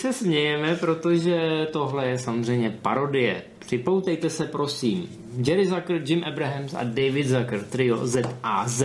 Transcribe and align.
se 0.00 0.12
smějeme, 0.12 0.76
protože 0.76 1.66
tohle 1.72 2.08
je 2.08 2.18
samozřejmě 2.18 2.78
parodie. 2.82 3.42
Připoutejte 3.58 4.30
se 4.30 4.46
prosím. 4.46 5.08
Jerry 5.46 5.66
Zucker, 5.66 6.02
Jim 6.04 6.24
Abrahams 6.24 6.74
a 6.74 6.84
David 6.84 7.26
Zucker, 7.26 7.64
trio 7.70 8.06
ZAZ. 8.06 8.82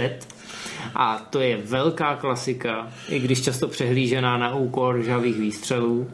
A 0.95 1.27
to 1.29 1.39
je 1.39 1.57
velká 1.57 2.15
klasika, 2.15 2.91
i 3.09 3.19
když 3.19 3.41
často 3.41 3.67
přehlížená 3.67 4.37
na 4.37 4.55
úkor 4.55 5.01
žavých 5.01 5.39
výstřelů. 5.39 6.07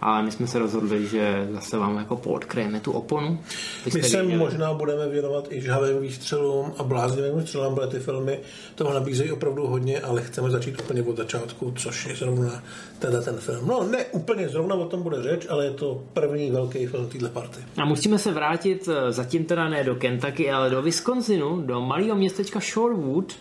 Ale 0.00 0.22
my 0.22 0.32
jsme 0.32 0.46
se 0.46 0.58
rozhodli, 0.58 1.06
že 1.06 1.48
zase 1.52 1.78
vám 1.78 1.96
jako 1.96 2.16
podkryjeme 2.16 2.80
tu 2.80 2.92
oponu. 2.92 3.38
My 3.84 3.90
se 3.90 3.98
věděli. 3.98 4.36
možná 4.36 4.74
budeme 4.74 5.08
věnovat 5.08 5.52
i 5.52 5.60
žhavým 5.60 6.00
výstřelům 6.00 6.72
a 6.78 6.82
bláznivým 6.82 7.40
střelám, 7.42 7.74
protože 7.74 7.86
ty 7.86 7.98
filmy 7.98 8.38
toho 8.74 8.94
nabízejí 8.94 9.32
opravdu 9.32 9.66
hodně, 9.66 10.00
ale 10.00 10.22
chceme 10.22 10.50
začít 10.50 10.80
úplně 10.80 11.02
od 11.02 11.16
začátku, 11.16 11.72
což 11.76 12.06
je 12.06 12.16
zrovna 12.16 12.62
teda 12.98 13.22
ten 13.22 13.36
film. 13.36 13.68
No 13.68 13.88
ne 13.90 14.04
úplně 14.04 14.48
zrovna 14.48 14.74
o 14.74 14.84
tom 14.84 15.02
bude 15.02 15.22
řeč, 15.22 15.46
ale 15.48 15.64
je 15.64 15.70
to 15.70 16.02
první 16.12 16.50
velký 16.50 16.86
film 16.86 17.08
téhle 17.08 17.28
party. 17.28 17.60
A 17.76 17.84
musíme 17.84 18.18
se 18.18 18.32
vrátit 18.32 18.88
eh, 18.88 19.12
zatím 19.12 19.44
teda 19.44 19.68
ne 19.68 19.84
do 19.84 19.94
Kentucky, 19.94 20.50
ale 20.50 20.70
do 20.70 20.82
Wisconsinu, 20.82 21.60
do 21.60 21.80
malého 21.80 22.16
městečka 22.16 22.60
Shorewood, 22.60 23.34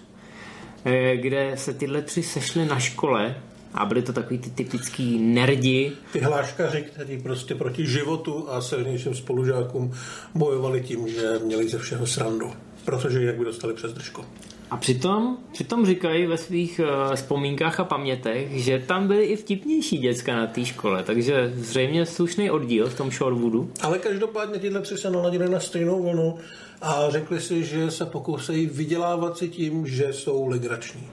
eh, 0.86 1.18
kde 1.18 1.52
se 1.56 1.74
tyhle 1.74 2.02
tři 2.02 2.24
sešly 2.24 2.66
na 2.66 2.80
škole 2.80 3.36
a 3.74 3.86
byli 3.86 4.02
to 4.02 4.14
takový 4.14 4.40
ty 4.40 4.50
typický 4.50 5.20
nerdi. 5.20 5.92
Ty 6.14 6.20
hláškaři, 6.20 6.82
kteří 6.82 7.18
prostě 7.18 7.56
proti 7.56 7.88
životu 7.88 8.50
a 8.50 8.62
silnějším 8.62 9.16
spolužákům 9.16 9.94
bojovali 10.36 10.82
tím, 10.82 11.08
že 11.08 11.40
měli 11.46 11.70
ze 11.70 11.78
všeho 11.78 12.08
srandu. 12.08 12.54
Protože 12.86 13.20
jinak 13.20 13.36
by 13.36 13.46
dostali 13.46 13.74
přes 13.74 13.94
držku. 13.94 14.26
A 14.72 14.78
přitom, 14.78 15.38
přitom 15.52 15.86
říkají 15.86 16.26
ve 16.26 16.38
svých 16.38 16.82
uh, 16.84 17.16
vzpomínkách 17.16 17.80
a 17.80 17.84
pamětech, 17.84 18.48
že 18.52 18.84
tam 18.88 19.08
byly 19.08 19.26
i 19.26 19.36
vtipnější 19.36 19.98
děcka 19.98 20.36
na 20.36 20.48
té 20.48 20.66
škole, 20.66 21.04
takže 21.04 21.54
zřejmě 21.56 22.06
slušný 22.06 22.52
oddíl 22.52 22.90
v 22.90 22.98
tom 22.98 23.12
Shorewoodu. 23.12 23.72
Ale 23.82 24.00
každopádně 24.00 24.60
tyhle 24.60 24.82
tři 24.82 24.98
se 24.98 25.10
naladili 25.10 25.50
na 25.50 25.60
stejnou 25.60 26.04
vlnu 26.04 26.38
a 26.82 27.10
řekli 27.10 27.42
si, 27.42 27.64
že 27.64 27.92
se 27.92 28.06
pokusejí 28.06 28.66
vydělávat 28.66 29.38
si 29.38 29.50
tím, 29.50 29.88
že 29.88 30.14
jsou 30.14 30.48
legrační. 30.48 31.08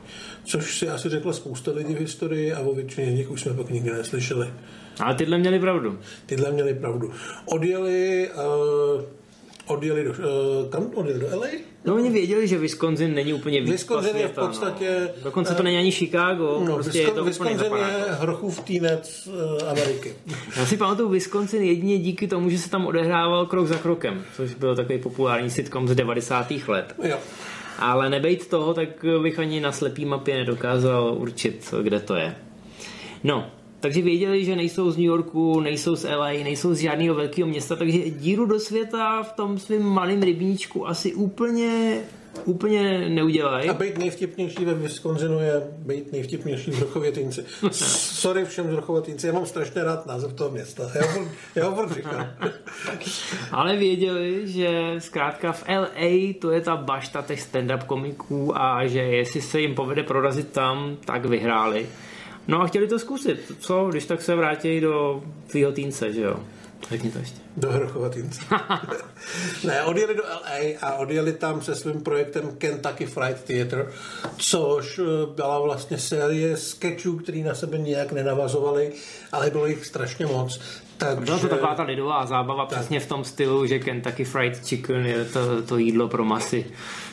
Což 0.45 0.79
si 0.79 0.89
asi 0.89 1.09
řekla 1.09 1.33
spousta 1.33 1.71
lidí 1.71 1.95
v 1.95 2.01
historii 2.01 2.53
a 2.53 2.61
o 2.61 2.75
většině 2.75 3.13
z 3.13 3.15
nich 3.15 3.31
už 3.31 3.41
jsme 3.41 3.55
pak 3.55 3.71
nikdy 3.71 3.91
neslyšeli. 3.91 4.53
Ale 5.01 5.15
tyhle 5.15 5.39
měli 5.39 5.61
pravdu. 5.61 5.99
Tyhle 6.27 6.53
měli 6.53 6.75
pravdu. 6.75 7.13
Odjeli, 7.47 8.31
uh, 8.31 9.03
odjeli 9.67 10.05
do, 10.05 10.11
uh, 10.11 10.71
kam 10.71 10.91
odjeli 10.95 11.21
do 11.21 11.27
LA? 11.41 11.47
No 11.85 11.95
oni 11.95 12.11
věděli, 12.11 12.49
že 12.49 12.59
Wisconsin 12.59 13.15
není 13.15 13.33
úplně 13.33 13.61
víc 13.61 13.71
Wisconsin 13.71 14.17
je 14.17 14.29
v 14.29 14.33
podstatě... 14.33 15.01
No. 15.01 15.25
Dokonce 15.25 15.55
to 15.55 15.63
není 15.63 15.77
ani 15.77 15.93
Chicago, 15.93 16.63
No, 16.69 16.75
prostě 16.75 16.99
je 16.99 17.11
to 17.11 17.25
Wisconsin, 17.25 17.57
úplně 17.57 17.85
Wisconsin 17.85 18.05
je 18.07 18.15
hrochův 18.15 18.61
týnec 18.61 19.29
uh, 19.33 19.69
Ameriky. 19.69 20.15
Já 20.57 20.67
si 20.67 20.77
pamatuju 20.77 21.09
Wisconsin 21.09 21.63
jedině 21.63 21.99
díky 21.99 22.29
tomu, 22.29 22.51
že 22.51 22.59
se 22.59 22.71
tam 22.71 22.87
odehrával 22.87 23.47
krok 23.47 23.67
za 23.67 23.79
krokem, 23.79 24.25
což 24.37 24.55
byl 24.55 24.77
takový 24.77 24.99
populární 24.99 25.51
sitcom 25.51 25.89
z 25.89 25.95
90. 25.95 26.53
let. 26.69 26.95
Jo. 27.03 27.17
Ale 27.79 28.11
nebejt 28.11 28.47
toho, 28.47 28.75
tak 28.75 28.89
bych 29.23 29.39
ani 29.39 29.61
na 29.61 29.73
slepý 29.73 30.05
mapě 30.05 30.37
nedokázal 30.37 31.15
určit, 31.19 31.75
kde 31.83 32.01
to 32.01 32.15
je. 32.15 32.35
No, 33.25 33.51
takže 33.81 34.03
věděli, 34.03 34.45
že 34.45 34.57
nejsou 34.57 34.91
z 34.91 34.97
New 34.97 35.07
Yorku, 35.07 35.61
nejsou 35.61 35.97
z 35.97 36.05
LA, 36.05 36.29
nejsou 36.29 36.75
z 36.75 36.79
žádného 36.79 37.15
velkého 37.15 37.49
města, 37.49 37.77
takže 37.77 37.99
díru 38.11 38.47
do 38.47 38.61
světa 38.61 39.23
v 39.23 39.33
tom 39.33 39.59
svém 39.59 39.83
malém 39.83 40.23
rybníčku 40.23 40.89
asi 40.89 41.15
úplně, 41.15 42.01
úplně 42.45 43.09
neudělají. 43.09 43.69
A 43.69 43.73
být 43.73 43.99
nejvtipnější 43.99 44.65
ve 44.65 44.75
Wisconsinu 44.75 45.41
je 45.41 45.63
být 45.79 46.13
nejvtipnější 46.13 46.71
v 46.71 46.81
Rochovětýnci. 46.81 47.45
Sorry 47.71 48.45
všem 48.45 48.71
z 48.71 48.75
Rochovětýnci, 48.75 49.27
já 49.27 49.33
mám 49.33 49.47
strašně 49.47 49.85
rád 49.85 50.07
název 50.07 50.33
toho 50.33 50.51
města. 50.51 50.91
Já 50.95 51.13
ho, 51.13 51.29
já 51.55 51.69
ho 51.69 51.95
říkám. 51.95 52.27
Ale 53.53 53.77
věděli, 53.77 54.43
že 54.45 54.95
zkrátka 54.99 55.53
v 55.53 55.65
LA 55.69 56.33
to 56.41 56.51
je 56.51 56.61
ta 56.61 56.77
bašta 56.77 57.23
těch 57.23 57.41
stand-up 57.41 57.87
komiků 57.87 58.61
a 58.61 58.87
že 58.87 59.01
jestli 59.01 59.41
se 59.41 59.61
jim 59.61 59.75
povede 59.75 60.03
prorazit 60.03 60.53
tam, 60.53 60.97
tak 61.05 61.27
vyhráli. 61.27 61.87
No 62.49 62.63
a 62.63 62.67
chtěli 62.67 62.87
to 62.87 62.99
zkusit. 62.99 63.53
Co, 63.59 63.89
když 63.91 64.07
tak 64.07 64.23
se 64.23 64.35
vrátí 64.35 64.81
do 64.81 65.23
tvýho 65.47 65.73
týnce, 65.73 66.13
že 66.13 66.21
jo? 66.21 66.41
Řekni 66.91 67.11
to 67.11 67.19
ještě. 67.19 67.37
Do 67.57 67.73
Hrochovatýnce. 67.73 68.41
ne, 69.65 69.83
odjeli 69.85 70.15
do 70.15 70.23
LA 70.23 70.79
a 70.83 70.95
odjeli 70.95 71.33
tam 71.33 71.63
se 71.63 71.75
svým 71.75 72.01
projektem 72.01 72.57
Kentucky 72.59 73.07
Fried 73.07 73.45
Theater, 73.45 73.93
což 74.37 74.99
eh, 74.99 75.35
byla 75.35 75.61
vlastně 75.61 75.99
série 75.99 76.57
sketchů, 76.57 77.17
které 77.17 77.39
na 77.39 77.55
sebe 77.55 77.79
nijak 77.79 78.13
nenavazovaly, 78.13 78.93
ale 79.33 79.51
bylo 79.51 79.67
jich 79.67 79.87
strašně 79.87 80.27
moc. 80.27 80.61
Takže... 80.97 81.25
Byla 81.25 81.39
to 81.39 81.49
taková 81.49 81.75
ta 81.75 81.83
lidová 81.83 82.27
zábava 82.27 82.67
tak. 82.67 82.79
přesně 82.79 83.01
v 83.01 83.07
tom 83.07 83.25
stylu, 83.25 83.67
že 83.67 83.79
Kentucky 83.79 84.25
Fried 84.25 84.67
Chicken 84.67 85.07
je 85.07 85.25
to, 85.25 85.63
to 85.63 85.79
jídlo 85.79 86.09
pro 86.09 86.25
masy. 86.25 86.67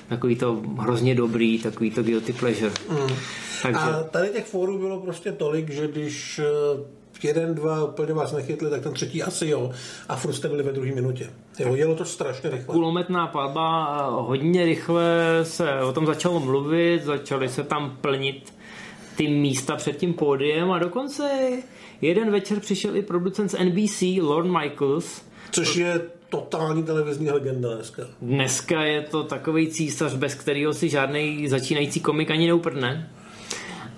Takový 0.09 0.35
to 0.35 0.61
hrozně 0.77 1.15
dobrý, 1.15 1.59
takový 1.59 1.91
to 1.91 2.03
guilty 2.03 2.33
pleasure. 2.33 2.71
Mm. 2.89 3.15
Takže... 3.63 3.79
A 3.79 4.03
tady 4.03 4.29
těch 4.29 4.45
fórů 4.45 4.79
bylo 4.79 4.99
prostě 4.99 5.31
tolik, 5.31 5.69
že 5.69 5.87
když 5.87 6.39
eh, 6.39 7.27
jeden, 7.27 7.55
dva 7.55 7.83
úplně 7.83 8.13
vás 8.13 8.31
nechytli, 8.31 8.69
tak 8.69 8.83
ten 8.83 8.93
třetí 8.93 9.23
asi 9.23 9.47
jo. 9.47 9.71
A 10.09 10.15
furt 10.15 10.33
jste 10.33 10.47
byli 10.47 10.63
ve 10.63 10.71
druhé 10.71 10.91
minutě. 10.91 11.29
Jo, 11.59 11.75
jelo 11.75 11.95
to 11.95 12.05
strašně 12.05 12.49
rychle. 12.49 12.73
Kulometná 12.73 13.27
palba, 13.27 14.05
hodně 14.07 14.65
rychle 14.65 15.39
se 15.43 15.81
o 15.81 15.93
tom 15.93 16.05
začalo 16.05 16.39
mluvit, 16.39 17.03
začaly 17.03 17.49
se 17.49 17.63
tam 17.63 17.97
plnit 18.01 18.53
ty 19.15 19.27
místa 19.27 19.75
před 19.75 19.97
tím 19.97 20.13
pódiem 20.13 20.71
a 20.71 20.79
dokonce 20.79 21.49
jeden 22.01 22.31
večer 22.31 22.59
přišel 22.59 22.95
i 22.95 23.01
producent 23.01 23.51
z 23.51 23.59
NBC, 23.63 24.01
Lorne 24.21 24.59
Michaels. 24.59 25.21
Což 25.51 25.75
je 25.75 26.01
totální 26.29 26.83
televizní 26.83 27.31
legenda 27.31 27.75
dneska. 27.75 28.03
Dneska 28.21 28.83
je 28.83 29.01
to 29.01 29.23
takový 29.23 29.67
císař, 29.67 30.13
bez 30.13 30.35
kterého 30.35 30.73
si 30.73 30.89
žádný 30.89 31.47
začínající 31.47 31.99
komik 31.99 32.31
ani 32.31 32.47
neuprdne. 32.47 33.09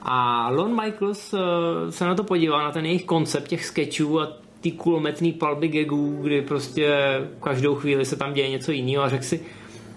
A 0.07 0.49
Lon 0.49 0.81
Michaels 0.83 1.33
eh, 1.33 1.91
se 1.91 2.05
na 2.05 2.15
to 2.15 2.23
podíval, 2.23 2.63
na 2.63 2.71
ten 2.71 2.85
jejich 2.85 3.05
koncept 3.05 3.47
těch 3.47 3.65
sketchů 3.65 4.21
a 4.21 4.27
ty 4.61 4.71
kulometný 4.71 5.33
palby 5.33 5.67
gagů, 5.67 6.17
kdy 6.21 6.41
prostě 6.41 6.95
každou 7.43 7.75
chvíli 7.75 8.05
se 8.05 8.15
tam 8.15 8.33
děje 8.33 8.49
něco 8.49 8.71
jiného 8.71 9.03
a 9.03 9.09
řekl 9.09 9.23
si, 9.23 9.45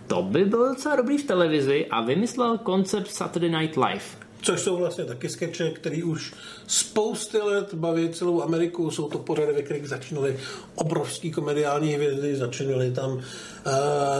to 0.06 0.22
by 0.22 0.44
bylo 0.44 0.68
docela 0.68 0.96
dobrý 0.96 1.18
v 1.18 1.26
televizi 1.26 1.86
a 1.86 2.00
vymyslel 2.00 2.58
koncept 2.58 3.10
Saturday 3.10 3.50
Night 3.50 3.76
Live. 3.76 4.27
Což 4.42 4.60
jsou 4.60 4.76
vlastně 4.76 5.04
taky 5.04 5.28
skeče, 5.28 5.70
který 5.70 6.02
už 6.02 6.34
spousty 6.66 7.38
let 7.38 7.74
baví 7.74 8.08
celou 8.08 8.42
Ameriku. 8.42 8.90
Jsou 8.90 9.08
to 9.08 9.18
pořady, 9.18 9.52
ve 9.52 9.62
kterých 9.62 9.88
začínaly 9.88 10.36
obrovský 10.74 11.30
komediální 11.30 11.92
hvězdy. 11.92 12.36
Začínali 12.36 12.90
tam 12.90 13.12
uh, 13.12 13.22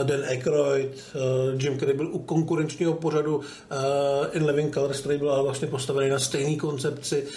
Dan 0.03 0.23
Aykroyd, 0.29 1.03
uh, 1.15 1.61
Jim 1.61 1.79
Carrey 1.79 1.95
byl 1.95 2.09
u 2.11 2.19
konkurenčního 2.19 2.93
pořadu 2.93 3.37
uh, 3.37 3.43
In 4.31 4.45
Living 4.45 4.73
Colors, 4.73 4.99
který 4.99 5.17
byl 5.17 5.31
ale 5.31 5.43
vlastně 5.43 5.67
postavený 5.67 6.09
na 6.09 6.19
stejný 6.19 6.57
koncepci. 6.57 7.27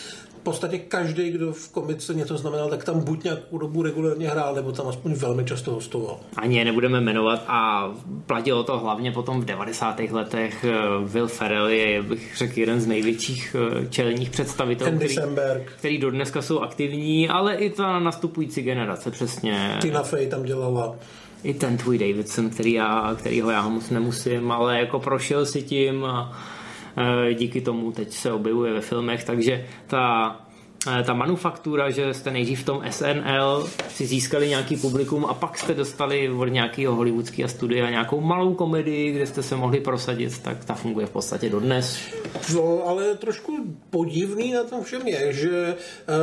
V 0.43 0.45
podstatě 0.45 0.79
každý, 0.79 1.31
kdo 1.31 1.53
v 1.53 1.69
komice 1.69 2.15
něco 2.15 2.39
znamenal, 2.39 2.69
tak 2.69 2.85
tam 2.85 3.01
buď 3.01 3.25
nějakou 3.25 3.59
dobu 3.59 3.83
regulárně 3.83 4.29
hrál, 4.29 4.55
nebo 4.55 4.73
tam 4.73 4.89
aspoň 4.89 5.13
velmi 5.13 5.45
často 5.45 5.71
hostoval. 5.71 6.17
Ani 6.37 6.59
je 6.59 6.65
nebudeme 6.65 7.01
jmenovat 7.01 7.45
a 7.47 7.91
platilo 8.27 8.65
to 8.65 8.79
hlavně 8.79 9.13
potom 9.13 9.41
v 9.41 9.45
90. 9.45 10.01
letech. 10.11 10.65
Will 11.05 11.29
Ferrell 11.29 11.67
je, 11.67 12.03
bych 12.03 12.37
řekl, 12.37 12.61
jeden 12.61 12.81
z 12.81 12.87
největších 12.87 13.57
čelních 13.91 14.31
představitelů, 14.31 14.91
Andy 14.91 15.05
který, 15.05 15.15
Samberg. 15.15 15.73
který 15.79 15.99
do 15.99 16.11
dneska 16.11 16.43
jsou 16.43 16.61
aktivní, 16.61 17.29
ale 17.29 17.55
i 17.55 17.71
ta 17.71 17.99
nastupující 17.99 18.63
generace 18.63 19.11
přesně. 19.11 19.79
Tina 19.81 20.03
Fey 20.03 20.27
tam 20.27 20.43
dělala. 20.43 20.97
I 21.45 21.55
ten 21.55 21.77
tvůj 21.77 21.99
Davidson, 21.99 22.51
který 22.51 22.73
já, 22.73 23.15
kterýho 23.19 23.51
já 23.51 23.69
moc 23.69 23.91
nemusím, 23.91 24.53
ale 24.53 24.79
jako 24.79 25.01
prošel 25.01 25.47
si 25.47 25.63
tím 25.63 26.05
a 26.05 26.39
díky 27.35 27.61
tomu 27.61 27.93
teď 27.93 28.13
se 28.13 28.33
objevuje 28.33 28.73
ve 28.73 28.81
filmech, 28.81 29.25
takže 29.25 29.67
ta, 29.87 30.37
ta 31.05 31.15
manufaktura, 31.15 31.91
že 31.91 32.15
jste 32.15 32.31
nejdřív 32.31 32.61
v 32.61 32.65
tom 32.65 32.83
SNL 32.91 33.67
si 33.89 34.07
získali 34.07 34.49
nějaký 34.49 34.77
publikum 34.77 35.25
a 35.25 35.35
pak 35.35 35.59
jste 35.59 35.75
dostali 35.75 36.31
od 36.31 36.45
nějakého 36.45 36.95
hollywoodského 36.95 37.49
studia 37.49 37.91
nějakou 37.91 38.21
malou 38.21 38.55
komedii, 38.55 39.13
kde 39.13 39.27
jste 39.27 39.43
se 39.43 39.57
mohli 39.57 39.81
prosadit, 39.81 40.39
tak 40.43 40.65
ta 40.65 40.75
funguje 40.75 41.07
v 41.07 41.11
podstatě 41.11 41.49
dodnes. 41.49 42.13
No, 42.55 42.89
ale 42.89 43.15
trošku 43.17 43.77
podivný 43.91 44.53
na 44.53 44.65
tom 44.65 44.85
všem 44.85 45.09
je, 45.09 45.33
že 45.33 45.75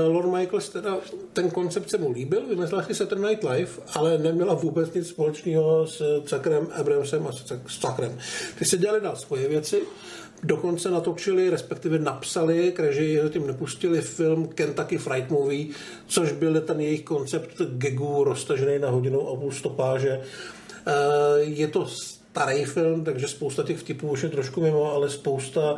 Lord 0.08 0.28
Michaels 0.28 0.70
teda 0.70 0.98
ten 1.34 1.50
koncept 1.52 1.90
se 1.90 1.98
mu 1.98 2.12
líbil, 2.12 2.48
vymyslel 2.50 2.84
si 2.84 2.96
Saturday 2.96 3.30
Night 3.30 3.44
Live, 3.44 3.72
ale 3.94 4.18
neměla 4.18 4.54
vůbec 4.54 4.94
nic 4.94 5.08
společného 5.08 5.88
s 5.88 6.22
Zuckerem, 6.26 6.68
Abramsem 6.72 7.28
a 7.28 7.32
s 7.32 7.46
Zuckerem. 7.80 8.18
Ty 8.60 8.66
se 8.66 8.78
dělali 8.78 9.02
dál 9.02 9.16
svoje 9.16 9.48
věci, 9.48 9.82
dokonce 10.44 10.92
natočili, 10.92 11.50
respektive 11.50 12.00
napsali, 12.00 12.72
k 12.72 12.80
režii 12.80 13.22
tím 13.30 13.48
nepustili 13.48 14.02
film 14.02 14.48
Kentucky 14.48 14.98
Fright 14.98 15.30
Movie, 15.30 15.68
což 16.08 16.32
byl 16.32 16.62
ten 16.62 16.80
jejich 16.80 17.04
koncept 17.04 17.62
gagů 17.62 18.24
roztažený 18.24 18.80
na 18.80 18.90
hodinu 18.90 19.28
a 19.28 19.36
půl 19.36 19.52
stopáže. 19.52 20.22
Je 21.40 21.68
to 21.68 21.88
starý 22.32 22.66
film, 22.66 23.04
takže 23.04 23.28
spousta 23.28 23.64
těch 23.64 23.78
vtipů 23.78 24.10
už 24.10 24.24
je 24.24 24.30
trošku 24.30 24.62
mimo, 24.62 24.94
ale 24.94 25.10
spousta 25.10 25.76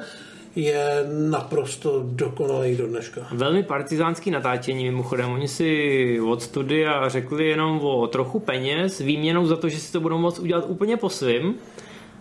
je 0.56 1.06
naprosto 1.30 2.04
dokonalý 2.06 2.76
do 2.76 2.88
dneška. 2.88 3.28
Velmi 3.32 3.64
partizánský 3.64 4.32
natáčení 4.32 4.84
mimochodem. 4.84 5.32
Oni 5.32 5.48
si 5.48 6.20
od 6.22 6.42
studia 6.42 7.10
řekli 7.10 7.48
jenom 7.48 7.80
o 7.80 8.08
trochu 8.08 8.40
peněz, 8.40 9.00
výměnou 9.00 9.46
za 9.46 9.56
to, 9.56 9.70
že 9.70 9.80
si 9.80 9.92
to 9.92 10.00
budou 10.00 10.18
moct 10.18 10.40
udělat 10.40 10.66
úplně 10.68 10.98
po 10.98 11.10
svým. 11.10 11.56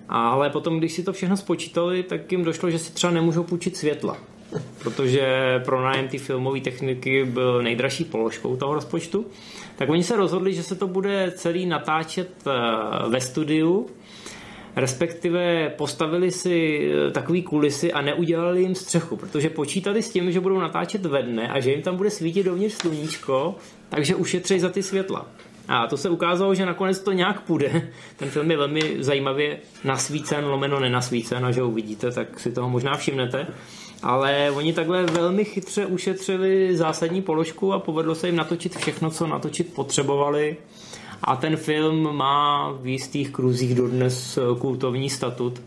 Ale 0.09 0.51
potom, 0.51 0.79
když 0.79 0.93
si 0.93 1.03
to 1.03 1.13
všechno 1.13 1.37
spočítali, 1.37 2.03
tak 2.03 2.33
jim 2.33 2.45
došlo, 2.45 2.71
že 2.71 2.79
si 2.79 2.93
třeba 2.93 3.13
nemůžou 3.13 3.43
půjčit 3.43 3.77
světla. 3.77 4.17
Protože 4.79 5.25
pro 5.65 5.85
nájem 5.85 6.09
ty 6.09 6.19
filmové 6.19 6.61
techniky 6.61 7.25
byl 7.25 7.63
nejdražší 7.63 8.05
položkou 8.05 8.57
toho 8.57 8.75
rozpočtu. 8.75 9.27
Tak 9.77 9.89
oni 9.89 10.03
se 10.03 10.17
rozhodli, 10.17 10.55
že 10.55 10.63
se 10.63 10.75
to 10.75 10.87
bude 10.87 11.33
celý 11.37 11.67
natáčet 11.67 12.31
eh, 12.47 12.51
ve 13.09 13.21
studiu 13.21 13.87
respektive 14.77 15.73
postavili 15.79 16.31
si 16.31 16.81
eh, 16.93 17.11
takový 17.11 17.43
kulisy 17.43 17.93
a 17.93 18.01
neudělali 18.01 18.63
jim 18.63 18.75
střechu, 18.75 19.17
protože 19.17 19.51
počítali 19.51 20.03
s 20.03 20.11
tím, 20.11 20.33
že 20.33 20.41
budou 20.41 20.59
natáčet 20.59 21.07
ve 21.07 21.23
dne 21.23 21.49
a 21.49 21.61
že 21.61 21.71
jim 21.71 21.83
tam 21.83 21.97
bude 21.97 22.11
svítit 22.11 22.43
dovnitř 22.43 22.75
sluníčko, 22.75 23.55
takže 23.89 24.15
ušetří 24.15 24.61
za 24.61 24.69
ty 24.69 24.83
světla. 24.83 25.27
A 25.69 25.87
to 25.87 25.97
se 25.97 26.11
ukázalo, 26.11 26.55
že 26.55 26.67
nakonec 26.67 26.99
to 27.01 27.13
nějak 27.13 27.41
půjde. 27.41 27.89
Ten 28.17 28.31
film 28.31 28.51
je 28.51 28.57
velmi 28.57 28.97
zajímavě 28.99 29.59
nasvícen, 29.85 30.45
lomeno 30.45 30.81
nenasvícen 30.81 31.47
a 31.47 31.51
že 31.51 31.63
uvidíte, 31.63 32.11
tak 32.11 32.41
si 32.41 32.53
toho 32.53 32.69
možná 32.69 32.97
všimnete. 32.97 33.47
Ale 34.03 34.51
oni 34.51 34.73
takhle 34.73 35.03
velmi 35.03 35.45
chytře 35.45 35.87
ušetřili 35.87 36.77
zásadní 36.77 37.23
položku 37.23 37.73
a 37.73 37.79
povedlo 37.79 38.15
se 38.15 38.29
jim 38.29 38.37
natočit 38.37 38.77
všechno, 38.77 39.11
co 39.11 39.27
natočit 39.27 39.75
potřebovali 39.75 40.57
a 41.25 41.37
ten 41.37 41.57
film 41.57 42.17
má 42.17 42.73
v 42.73 42.87
jistých 42.87 43.31
kruzích 43.31 43.75
dodnes 43.75 44.39
eh, 44.39 44.59
kultovní 44.59 45.11
statut. 45.11 45.63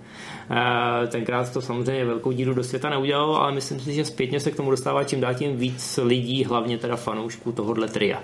Eh, 0.51 1.07
tenkrát 1.07 1.53
to 1.53 1.61
samozřejmě 1.61 2.05
velkou 2.05 2.31
díru 2.31 2.53
do 2.53 2.63
světa 2.63 2.89
neudělalo, 2.89 3.41
ale 3.41 3.51
myslím 3.51 3.79
si, 3.79 3.93
že 3.93 4.05
zpětně 4.05 4.39
se 4.39 4.51
k 4.51 4.55
tomu 4.55 4.71
dostává 4.71 5.03
čím 5.03 5.21
dál 5.21 5.33
tím 5.33 5.57
víc 5.57 5.99
lidí, 6.03 6.43
hlavně 6.43 6.77
teda 6.77 6.95
fanoušků 6.95 7.51
tohohle 7.51 7.87
tria. 7.87 8.23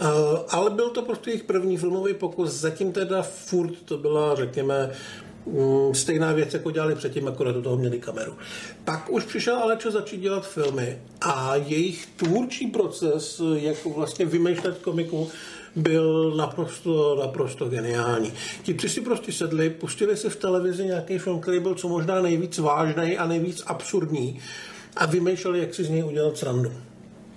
Uh, 0.00 0.08
ale 0.48 0.70
byl 0.70 0.90
to 0.90 1.02
prostě 1.02 1.30
jejich 1.30 1.42
první 1.42 1.76
filmový 1.76 2.14
pokus, 2.14 2.50
zatím 2.50 2.92
teda 2.92 3.22
furt 3.22 3.72
to 3.84 3.98
byla, 3.98 4.34
řekněme, 4.34 4.90
mm, 5.46 5.94
stejná 5.94 6.32
věc, 6.32 6.54
jako 6.54 6.70
dělali 6.70 6.94
předtím, 6.94 7.28
akorát 7.28 7.52
do 7.52 7.62
toho 7.62 7.76
měli 7.76 7.98
kameru. 7.98 8.32
Pak 8.84 9.10
už 9.10 9.24
přišel 9.24 9.56
Alečo 9.56 9.90
začít 9.90 10.20
dělat 10.20 10.46
filmy 10.46 10.98
a 11.20 11.56
jejich 11.56 12.06
tvůrčí 12.06 12.66
proces, 12.66 13.42
jak 13.54 13.84
vlastně 13.84 14.26
vymýšlet 14.26 14.78
komiku, 14.78 15.30
byl 15.76 16.34
naprosto, 16.36 17.16
naprosto 17.20 17.68
geniální. 17.68 18.32
Ti 18.62 18.74
tři 18.74 18.88
si 18.88 19.00
prostě 19.00 19.32
sedli, 19.32 19.70
pustili 19.70 20.16
si 20.16 20.30
v 20.30 20.36
televizi 20.36 20.84
nějaký 20.84 21.18
film, 21.18 21.40
který 21.40 21.60
byl 21.60 21.74
co 21.74 21.88
možná 21.88 22.22
nejvíc 22.22 22.58
vážný 22.58 23.18
a 23.18 23.26
nejvíc 23.26 23.62
absurdní 23.66 24.38
a 24.96 25.06
vymýšleli, 25.06 25.58
jak 25.58 25.74
si 25.74 25.84
z 25.84 25.90
něj 25.90 26.04
udělat 26.04 26.36
srandu. 26.36 26.72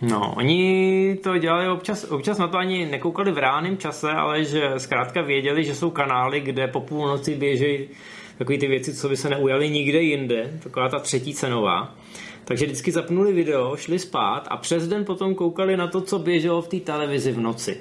No, 0.02 0.34
oni 0.38 1.18
to 1.24 1.38
dělali 1.38 1.70
občas, 1.70 2.04
občas 2.04 2.38
na 2.38 2.48
to 2.48 2.58
ani 2.58 2.86
nekoukali 2.86 3.32
v 3.32 3.38
reálném 3.38 3.78
čase, 3.78 4.12
ale 4.12 4.44
že 4.44 4.72
zkrátka 4.78 5.22
věděli, 5.22 5.64
že 5.64 5.76
jsou 5.76 5.90
kanály, 5.90 6.40
kde 6.40 6.68
po 6.68 6.82
půlnoci 6.82 7.36
běží 7.36 7.90
takové 8.38 8.58
ty 8.58 8.68
věci, 8.68 8.94
co 8.94 9.10
by 9.10 9.18
se 9.18 9.30
neujaly 9.30 9.70
nikde 9.70 10.02
jinde, 10.02 10.60
taková 10.64 10.90
ta 10.90 11.00
třetí 11.00 11.34
cenová. 11.34 11.96
Takže 12.46 12.66
vždycky 12.66 12.92
zapnuli 12.92 13.34
video, 13.34 13.76
šli 13.78 14.00
spát 14.00 14.48
a 14.50 14.58
přes 14.58 14.88
den 14.88 15.06
potom 15.06 15.36
koukali 15.36 15.78
na 15.78 15.88
to, 15.88 16.02
co 16.02 16.20
běželo 16.20 16.62
v 16.62 16.68
té 16.68 16.80
televizi 16.80 17.32
v 17.32 17.40
noci. 17.40 17.78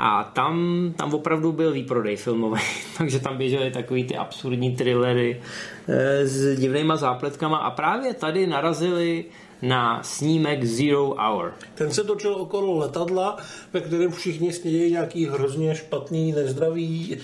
A 0.00 0.24
tam, 0.24 0.84
tam 0.96 1.14
opravdu 1.14 1.52
byl 1.52 1.72
výprodej 1.72 2.16
filmový, 2.16 2.60
takže 2.98 3.20
tam 3.20 3.36
běžely 3.36 3.70
takový 3.70 4.04
ty 4.04 4.16
absurdní 4.16 4.76
thrillery 4.76 5.40
e, 5.88 6.26
s 6.26 6.58
divnýma 6.58 6.96
zápletkama 6.96 7.56
a 7.58 7.70
právě 7.70 8.14
tady 8.14 8.46
narazili 8.46 9.24
na 9.62 10.02
snímek 10.02 10.64
Zero 10.64 11.14
Hour. 11.18 11.54
Ten 11.74 11.90
se 11.90 12.04
točil 12.04 12.34
okolo 12.34 12.78
letadla, 12.78 13.36
ve 13.72 13.80
kterém 13.80 14.12
všichni 14.12 14.52
snědějí 14.52 14.92
nějaký 14.92 15.26
hrozně 15.26 15.74
špatný, 15.74 16.32
nezdravý 16.32 17.16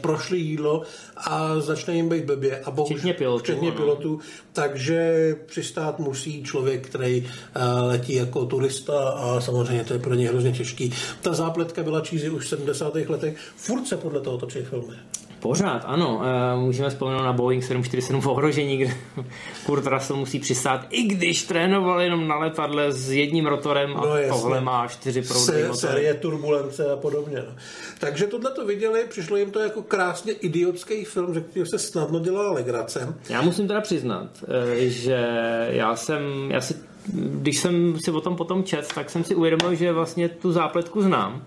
prošli 0.00 0.38
jídlo 0.38 0.82
a 1.16 1.60
začne 1.60 1.94
jim 1.94 2.08
být 2.08 2.24
blbě. 2.24 2.60
A 2.60 2.70
bohuž, 2.70 2.92
včetně 2.92 3.14
pilotů. 3.14 3.42
Včetně 3.42 3.72
pilotů 3.72 4.20
takže 4.52 5.34
přistát 5.46 5.98
musí 5.98 6.42
člověk, 6.42 6.86
který 6.86 7.20
uh, 7.20 7.62
letí 7.88 8.14
jako 8.14 8.46
turista 8.46 9.08
a 9.08 9.40
samozřejmě 9.40 9.84
to 9.84 9.92
je 9.92 9.98
pro 9.98 10.14
ně 10.14 10.28
hrozně 10.28 10.52
těžký. 10.52 10.92
Ta 11.22 11.32
zápletka 11.34 11.82
byla 11.82 12.00
čízy 12.00 12.30
už 12.30 12.44
v 12.44 12.48
70. 12.48 12.94
letech. 12.94 13.36
Furt 13.56 13.86
se 13.86 13.96
podle 13.96 14.20
toho 14.20 14.38
točí 14.38 14.58
filmy. 14.58 14.94
Pořád, 15.42 15.82
ano. 15.86 16.22
Eh, 16.24 16.56
můžeme 16.56 16.90
vzpomenout 16.90 17.22
na 17.22 17.32
Boeing 17.32 17.64
747 17.64 18.20
v 18.20 18.26
ohrožení, 18.26 18.76
kde 18.76 18.94
Kurt 19.66 19.86
Russell 19.86 20.18
musí 20.18 20.38
přistát, 20.38 20.86
i 20.90 21.02
když 21.02 21.42
trénoval 21.42 22.00
jenom 22.00 22.28
na 22.28 22.38
letadle 22.38 22.92
s 22.92 23.12
jedním 23.12 23.46
rotorem 23.46 23.96
a 23.96 24.00
no, 24.00 24.12
tohle 24.28 24.60
má 24.60 24.88
čtyři 24.88 25.22
proudy 25.22 25.44
Se, 25.44 25.52
motory. 25.52 25.76
Série 25.76 26.14
turbulence 26.14 26.92
a 26.92 26.96
podobně. 26.96 27.36
No. 27.48 27.54
Takže 27.98 28.26
tohle 28.26 28.50
to 28.50 28.66
viděli, 28.66 29.04
přišlo 29.08 29.36
jim 29.36 29.50
to 29.50 29.60
jako 29.60 29.82
krásně 29.82 30.32
idiotský 30.32 31.04
film, 31.04 31.34
že 31.34 31.40
kterým 31.40 31.66
se 31.66 31.78
snadno 31.78 32.20
dělala 32.20 32.52
legrace. 32.52 33.14
Já 33.28 33.42
musím 33.42 33.68
teda 33.68 33.80
přiznat, 33.80 34.28
eh, 34.44 34.88
že 34.88 35.26
já 35.70 35.96
jsem, 35.96 36.50
já 36.50 36.60
si, 36.60 36.74
když 37.14 37.58
jsem 37.58 37.98
si 38.04 38.10
o 38.10 38.20
tom 38.20 38.36
potom 38.36 38.64
čet, 38.64 38.88
tak 38.94 39.10
jsem 39.10 39.24
si 39.24 39.34
uvědomil, 39.34 39.74
že 39.74 39.92
vlastně 39.92 40.28
tu 40.28 40.52
zápletku 40.52 41.02
znám 41.02 41.42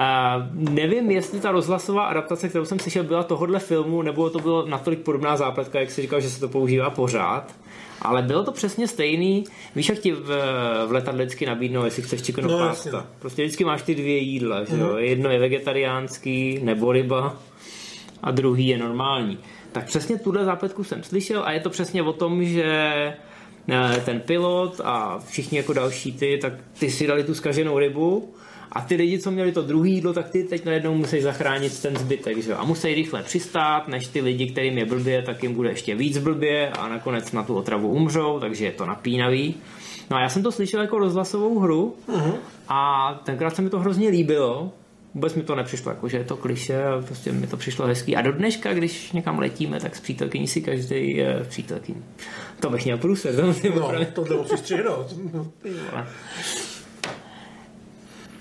a 0.00 0.38
nevím, 0.52 1.10
jestli 1.10 1.40
ta 1.40 1.50
rozhlasová 1.50 2.04
adaptace, 2.04 2.48
kterou 2.48 2.64
jsem 2.64 2.78
slyšel, 2.78 3.04
byla 3.04 3.22
tohohle 3.22 3.58
filmu, 3.58 4.02
nebo 4.02 4.30
to 4.30 4.38
bylo 4.38 4.66
natolik 4.66 4.98
podobná 4.98 5.36
zápletka, 5.36 5.80
jak 5.80 5.90
si 5.90 6.02
říkal, 6.02 6.20
že 6.20 6.30
se 6.30 6.40
to 6.40 6.48
používá 6.48 6.90
pořád. 6.90 7.54
Ale 8.02 8.22
bylo 8.22 8.44
to 8.44 8.52
přesně 8.52 8.88
stejný. 8.88 9.44
Víš, 9.76 9.88
jak 9.88 9.98
ti 9.98 10.12
v, 10.12 10.26
v 10.86 10.92
letadle 10.92 11.24
vždycky 11.24 11.46
nabídnou, 11.46 11.84
jestli 11.84 12.02
chceš 12.02 12.22
chicken 12.22 12.46
no, 12.46 12.58
pasta. 12.58 12.88
Jasně. 12.88 13.10
Prostě 13.18 13.42
vždycky 13.42 13.64
máš 13.64 13.82
ty 13.82 13.94
dvě 13.94 14.18
jídla. 14.18 14.64
Že 14.64 14.76
jo? 14.76 14.92
Mm. 14.92 14.98
Jedno 14.98 15.30
je 15.30 15.38
vegetariánský, 15.38 16.60
nebo 16.62 16.92
ryba, 16.92 17.36
a 18.22 18.30
druhý 18.30 18.68
je 18.68 18.78
normální. 18.78 19.38
Tak 19.72 19.84
přesně 19.84 20.18
tuhle 20.18 20.44
zápletku 20.44 20.84
jsem 20.84 21.02
slyšel 21.02 21.42
a 21.44 21.52
je 21.52 21.60
to 21.60 21.70
přesně 21.70 22.02
o 22.02 22.12
tom, 22.12 22.44
že 22.44 22.64
eh, 23.68 24.02
ten 24.04 24.20
pilot 24.20 24.80
a 24.84 25.18
všichni 25.28 25.58
jako 25.58 25.72
další 25.72 26.12
ty, 26.12 26.38
tak 26.42 26.52
ty 26.78 26.90
si 26.90 27.06
dali 27.06 27.24
tu 27.24 27.34
skaženou 27.34 27.78
rybu 27.78 28.34
a 28.72 28.80
ty 28.80 28.94
lidi, 28.94 29.18
co 29.18 29.30
měli 29.30 29.52
to 29.52 29.62
druhé 29.62 29.88
jídlo, 29.88 30.12
tak 30.12 30.28
ty 30.28 30.44
teď 30.44 30.64
najednou 30.64 30.94
musí 30.94 31.20
zachránit 31.20 31.82
ten 31.82 31.96
zbytek. 31.96 32.42
Že? 32.42 32.54
A 32.54 32.64
musí 32.64 32.94
rychle 32.94 33.22
přistát, 33.22 33.88
než 33.88 34.06
ty 34.06 34.20
lidi, 34.20 34.46
kterým 34.46 34.78
je 34.78 34.84
blbě, 34.84 35.22
tak 35.22 35.42
jim 35.42 35.54
bude 35.54 35.68
ještě 35.70 35.94
víc 35.94 36.18
blbě 36.18 36.70
a 36.70 36.88
nakonec 36.88 37.32
na 37.32 37.42
tu 37.42 37.54
otravu 37.54 37.88
umřou, 37.88 38.40
takže 38.40 38.64
je 38.64 38.72
to 38.72 38.86
napínavý. 38.86 39.54
No 40.10 40.16
a 40.16 40.20
já 40.20 40.28
jsem 40.28 40.42
to 40.42 40.52
slyšel 40.52 40.80
jako 40.80 40.98
rozhlasovou 40.98 41.58
hru 41.58 41.96
uh-huh. 42.08 42.34
a 42.68 43.12
tenkrát 43.24 43.56
se 43.56 43.62
mi 43.62 43.70
to 43.70 43.78
hrozně 43.78 44.08
líbilo, 44.08 44.72
vůbec 45.14 45.34
mi 45.34 45.42
to 45.42 45.54
nepřišlo, 45.54 45.90
jako, 45.90 46.08
že 46.08 46.16
je 46.16 46.24
to 46.24 46.36
kliše, 46.36 46.82
prostě 47.06 47.32
mi 47.32 47.46
to 47.46 47.56
přišlo 47.56 47.86
hezký. 47.86 48.16
A 48.16 48.22
do 48.22 48.32
dneška, 48.32 48.74
když 48.74 49.12
někam 49.12 49.38
letíme, 49.38 49.80
tak 49.80 49.96
s 49.96 50.00
přítelkyní 50.00 50.46
si 50.46 50.60
každý 50.60 51.16
je 51.16 51.44
přítelkyní. 51.48 52.04
To 52.60 52.70
bych 52.70 52.84
měl 52.84 52.98
průsed. 52.98 53.36
No, 53.74 54.24
to 54.24 54.36
musíš 54.36 54.58
střihnout. 54.58 55.14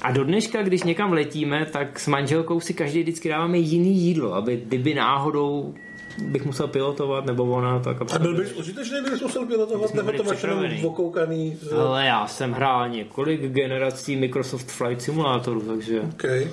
A 0.01 0.11
do 0.11 0.23
dneška, 0.23 0.63
když 0.63 0.83
někam 0.83 1.13
letíme, 1.13 1.65
tak 1.65 1.99
s 1.99 2.07
manželkou 2.07 2.59
si 2.59 2.73
každý 2.73 3.01
vždycky 3.01 3.29
dáváme 3.29 3.57
jiný 3.57 3.97
jídlo, 3.97 4.33
aby 4.33 4.63
kdyby 4.65 4.93
náhodou 4.93 5.73
bych 6.21 6.45
musel 6.45 6.67
pilotovat, 6.67 7.25
nebo 7.25 7.43
ona, 7.43 7.79
tak... 7.79 7.97
A 8.15 8.19
byl 8.19 8.37
bys 8.37 8.53
užitečný, 8.53 9.01
kdybys 9.01 9.21
musel 9.21 9.45
pilotovat, 9.45 9.93
nebo 9.93 10.11
to 10.11 10.23
máš 10.23 10.43
jenom 10.43 10.65
okoukaný? 10.85 11.57
Ale 11.77 12.05
já 12.05 12.27
jsem 12.27 12.51
hrál 12.51 12.89
několik 12.89 13.41
generací 13.41 14.15
Microsoft 14.15 14.71
Flight 14.71 15.01
Simulatoru, 15.01 15.61
takže... 15.61 16.01
Okay. 16.01 16.47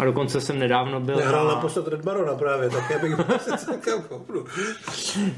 A 0.00 0.04
dokonce 0.04 0.40
jsem 0.40 0.58
nedávno 0.58 1.00
byl... 1.00 1.16
Nehrál 1.16 1.46
na 1.46 1.54
posled 1.54 1.88
Red 1.88 2.04
Barona 2.04 2.34
právě, 2.34 2.70
tak 2.70 2.90
já 2.90 2.98
bych 2.98 3.14
celkem 3.56 4.02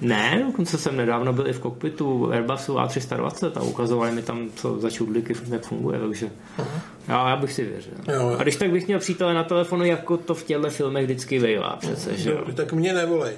Ne, 0.01 0.43
dokonce 0.47 0.79
jsem 0.79 0.97
nedávno 0.97 1.33
byl 1.33 1.49
i 1.49 1.53
v 1.53 1.59
kokpitu 1.59 2.33
Airbusu 2.33 2.75
A320 2.75 3.53
a 3.55 3.63
ukazovali 3.63 4.13
mi 4.13 4.23
tam, 4.23 4.51
co 4.55 4.81
za 4.81 4.91
čudlíky 4.91 5.35
jak 5.51 5.63
funguje, 5.63 5.99
takže 5.99 6.31
já, 7.09 7.29
já 7.29 7.37
bych 7.37 7.53
si 7.53 7.65
věřil. 7.65 7.93
Jo, 8.13 8.37
a 8.39 8.43
když 8.43 8.57
tak 8.57 8.71
bych 8.71 8.87
měl 8.87 8.99
přítele 8.99 9.35
na 9.35 9.45
telefonu, 9.45 9.85
jako 9.85 10.17
to 10.17 10.35
v 10.35 10.45
těchto 10.45 10.71
filmech 10.71 11.05
vždycky 11.05 11.39
vejlá 11.39 11.77
přece, 11.77 12.17
že 12.17 12.31
jo? 12.31 12.45
Tak 12.55 12.73
mě 12.73 12.93
nevolej. 12.93 13.35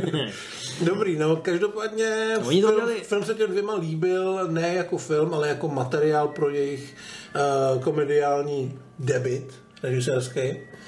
Dobrý, 0.80 1.16
no 1.16 1.36
každopádně 1.36 2.34
Oni 2.46 2.60
film, 2.60 2.78
dali... 2.78 2.94
film 2.94 3.24
se 3.24 3.34
těm 3.34 3.50
dvěma 3.50 3.74
líbil 3.74 4.48
ne 4.50 4.74
jako 4.74 4.98
film, 4.98 5.34
ale 5.34 5.48
jako 5.48 5.68
materiál 5.68 6.28
pro 6.28 6.50
jejich 6.50 6.94
uh, 7.74 7.82
komediální 7.82 8.78
debit 8.98 9.67
režisérský. 9.82 10.40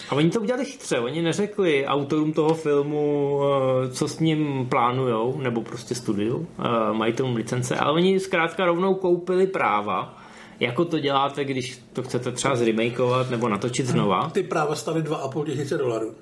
A 0.08 0.14
oni 0.14 0.30
to 0.30 0.40
udělali 0.40 0.64
chytře, 0.64 0.98
oni 0.98 1.22
neřekli 1.22 1.86
autorům 1.86 2.32
toho 2.32 2.54
filmu, 2.54 3.40
eh, 3.42 3.88
co 3.88 4.08
s 4.08 4.18
ním 4.18 4.66
plánujou, 4.68 5.38
nebo 5.40 5.62
prostě 5.62 5.94
studiu, 5.94 6.46
eh, 6.58 6.62
majitelům 6.92 7.36
licence, 7.36 7.76
ale 7.76 7.92
oni 7.92 8.20
zkrátka 8.20 8.64
rovnou 8.64 8.94
koupili 8.94 9.46
práva, 9.46 10.18
jako 10.60 10.84
to 10.84 10.98
děláte, 10.98 11.44
když 11.44 11.78
to 11.92 12.02
chcete 12.02 12.32
třeba 12.32 12.56
zremakeovat 12.56 13.30
nebo 13.30 13.48
natočit 13.48 13.86
znova. 13.86 14.30
Ty 14.32 14.42
práva 14.42 14.74
staly 14.74 15.02
2,5 15.02 15.44
tisíce 15.44 15.78
dolarů. 15.78 16.14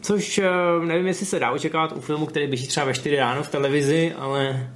Což 0.00 0.38
eh, 0.38 0.50
nevím, 0.84 1.06
jestli 1.06 1.26
se 1.26 1.38
dá 1.38 1.50
očekávat 1.50 1.92
u 1.92 2.00
filmu, 2.00 2.26
který 2.26 2.46
běží 2.46 2.66
třeba 2.66 2.86
ve 2.86 2.94
4 2.94 3.16
ráno 3.16 3.42
v 3.42 3.48
televizi, 3.48 4.14
ale 4.18 4.70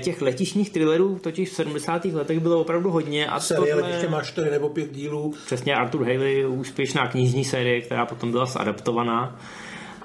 těch 0.00 0.22
letišních 0.22 0.70
thrillerů 0.70 1.18
totiž 1.18 1.50
v 1.50 1.54
70. 1.54 2.04
letech 2.04 2.40
bylo 2.40 2.60
opravdu 2.60 2.90
hodně. 2.90 3.26
A 3.26 3.40
Série 3.40 3.74
tohle... 3.74 3.88
letiště 3.88 4.08
má 4.08 4.22
4 4.22 4.50
nebo 4.50 4.68
5 4.68 4.92
dílů. 4.92 5.34
Přesně 5.46 5.74
Arthur 5.74 6.02
Haley, 6.02 6.46
úspěšná 6.46 7.08
knižní 7.08 7.44
série, 7.44 7.80
která 7.80 8.06
potom 8.06 8.30
byla 8.30 8.46
zadaptovaná. 8.46 9.40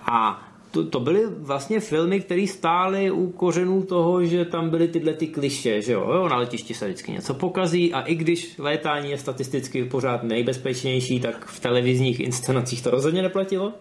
A 0.05 0.47
to, 0.73 0.85
to 0.85 0.99
byly 0.99 1.25
vlastně 1.27 1.79
filmy, 1.79 2.19
které 2.19 2.47
stály 2.47 3.11
u 3.11 3.31
kořenů 3.31 3.83
toho, 3.83 4.25
že 4.25 4.45
tam 4.45 4.69
byly 4.69 4.87
tyhle 4.87 5.13
ty 5.13 5.27
kliše, 5.27 5.81
že 5.81 5.93
jo, 5.93 6.11
jo, 6.13 6.29
na 6.29 6.37
letišti 6.37 6.73
se 6.73 6.85
vždycky 6.85 7.11
něco 7.11 7.33
pokazí 7.33 7.93
a 7.93 8.01
i 8.01 8.15
když 8.15 8.57
létání 8.57 9.11
je 9.11 9.17
statisticky 9.17 9.85
pořád 9.85 10.23
nejbezpečnější, 10.23 11.19
tak 11.19 11.45
v 11.45 11.59
televizních 11.59 12.19
inscenacích 12.19 12.81
to 12.81 12.91
rozhodně 12.91 13.21
neplatilo. 13.21 13.73